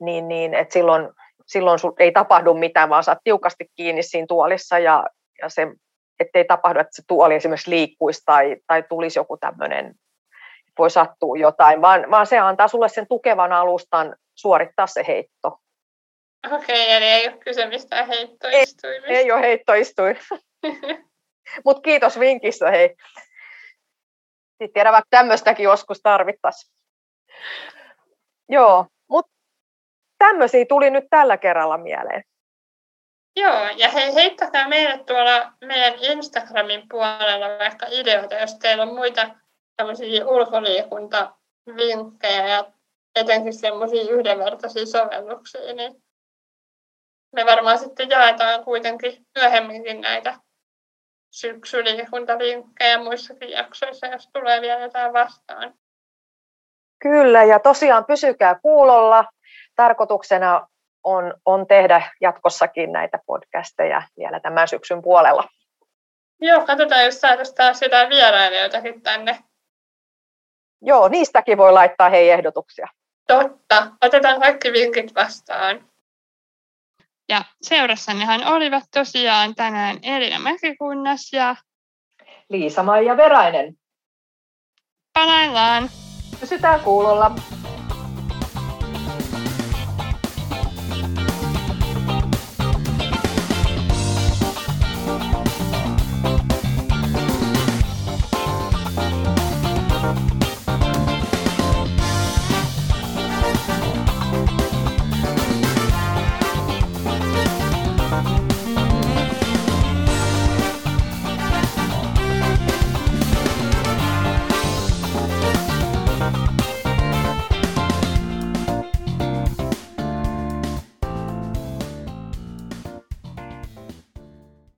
niin, 0.00 0.28
niin 0.28 0.54
että 0.54 0.72
silloin, 0.72 1.08
silloin 1.46 1.78
sul 1.78 1.92
ei 1.98 2.12
tapahdu 2.12 2.54
mitään, 2.54 2.88
vaan 2.88 3.04
saat 3.04 3.18
tiukasti 3.24 3.66
kiinni 3.76 4.02
siinä 4.02 4.26
tuolissa 4.26 4.78
ja, 4.78 5.04
ja 5.42 5.48
se, 5.48 5.66
ettei 6.20 6.44
tapahdu, 6.44 6.80
että 6.80 6.96
se 6.96 7.02
tuoli 7.08 7.34
esimerkiksi 7.34 7.70
liikkuisi 7.70 8.22
tai, 8.26 8.56
tai 8.66 8.82
tulisi 8.82 9.18
joku 9.18 9.36
tämmöinen, 9.36 9.94
voi 10.78 10.90
sattua 10.90 11.36
jotain, 11.36 11.80
vaan, 11.80 12.10
vaan 12.10 12.26
se 12.26 12.38
antaa 12.38 12.68
sulle 12.68 12.88
sen 12.88 13.06
tukevan 13.08 13.52
alustan 13.52 14.16
suorittaa 14.34 14.86
se 14.86 15.04
heitto. 15.08 15.60
Okei, 16.46 16.84
okay, 16.84 16.96
eli 16.96 17.04
ei 17.04 17.28
ole 17.28 17.36
kyse 17.36 17.66
mistään 17.66 18.06
heittoistuimista. 18.06 19.06
Ei, 19.06 19.16
ei 19.16 19.32
ole 19.32 19.40
heittoistuin. 19.40 20.18
Mutta 21.64 21.82
kiitos 21.82 22.18
vinkistä, 22.18 22.70
hei. 22.70 22.96
Sitten 24.58 24.72
tiedä, 24.74 24.92
vaikka 24.92 25.08
tämmöistäkin 25.10 25.64
joskus 25.64 26.00
tarvittaisiin. 26.02 26.74
Joo, 28.48 28.86
mutta 29.08 29.32
tämmöisiä 30.18 30.64
tuli 30.68 30.90
nyt 30.90 31.04
tällä 31.10 31.36
kerralla 31.36 31.78
mieleen. 31.78 32.22
Joo, 33.36 33.68
ja 33.76 33.88
hei, 33.88 34.14
heittäkää 34.14 34.68
meille 34.68 35.04
tuolla 35.04 35.52
meidän 35.64 35.94
Instagramin 36.00 36.82
puolella 36.90 37.58
vaikka 37.58 37.86
ideoita, 37.90 38.34
jos 38.34 38.58
teillä 38.58 38.82
on 38.82 38.94
muita 38.94 39.34
tämmöisiä 39.76 40.26
ulkoliikuntavinkkejä 40.26 42.48
ja 42.48 42.64
etenkin 43.16 43.54
semmoisia 43.54 44.10
yhdenvertaisia 44.10 44.86
sovelluksia, 44.86 45.74
niin 45.74 46.02
me 47.32 47.46
varmaan 47.46 47.78
sitten 47.78 48.10
jaetaan 48.10 48.64
kuitenkin 48.64 49.26
myöhemminkin 49.34 50.00
näitä 50.00 50.34
syksyliikuntalinkkejä 51.30 52.98
muissakin 52.98 53.50
jaksoissa, 53.50 54.06
jos 54.06 54.28
tulee 54.32 54.60
vielä 54.60 54.80
jotain 54.80 55.12
vastaan. 55.12 55.74
Kyllä, 56.98 57.44
ja 57.44 57.58
tosiaan 57.58 58.04
pysykää 58.04 58.58
kuulolla. 58.62 59.24
Tarkoituksena 59.76 60.68
on, 61.04 61.34
on 61.44 61.66
tehdä 61.66 62.02
jatkossakin 62.20 62.92
näitä 62.92 63.18
podcasteja 63.26 64.02
vielä 64.16 64.40
tämän 64.40 64.68
syksyn 64.68 65.02
puolella. 65.02 65.44
Joo, 66.40 66.66
katsotaan, 66.66 67.04
jos 67.04 67.20
saataisiin 67.20 67.56
taas 67.56 67.82
jotain 67.82 68.08
vierailijoitakin 68.08 69.02
tänne. 69.02 69.38
Joo, 70.82 71.08
niistäkin 71.08 71.58
voi 71.58 71.72
laittaa 71.72 72.10
hei 72.10 72.30
ehdotuksia. 72.30 72.88
Totta, 73.26 73.86
otetaan 74.02 74.40
kaikki 74.40 74.72
vinkit 74.72 75.14
vastaan. 75.14 75.87
Ja 77.28 77.44
seurassannehan 77.62 78.46
olivat 78.46 78.84
tosiaan 78.94 79.54
tänään 79.54 79.98
Elina 80.02 80.38
Mäkikunnas 80.38 81.32
ja 81.32 81.56
Liisa-Maija 82.48 83.16
Verainen. 83.16 83.74
Palaillaan. 85.12 85.90
Pysytään 86.40 86.80
kuulolla. 86.80 87.30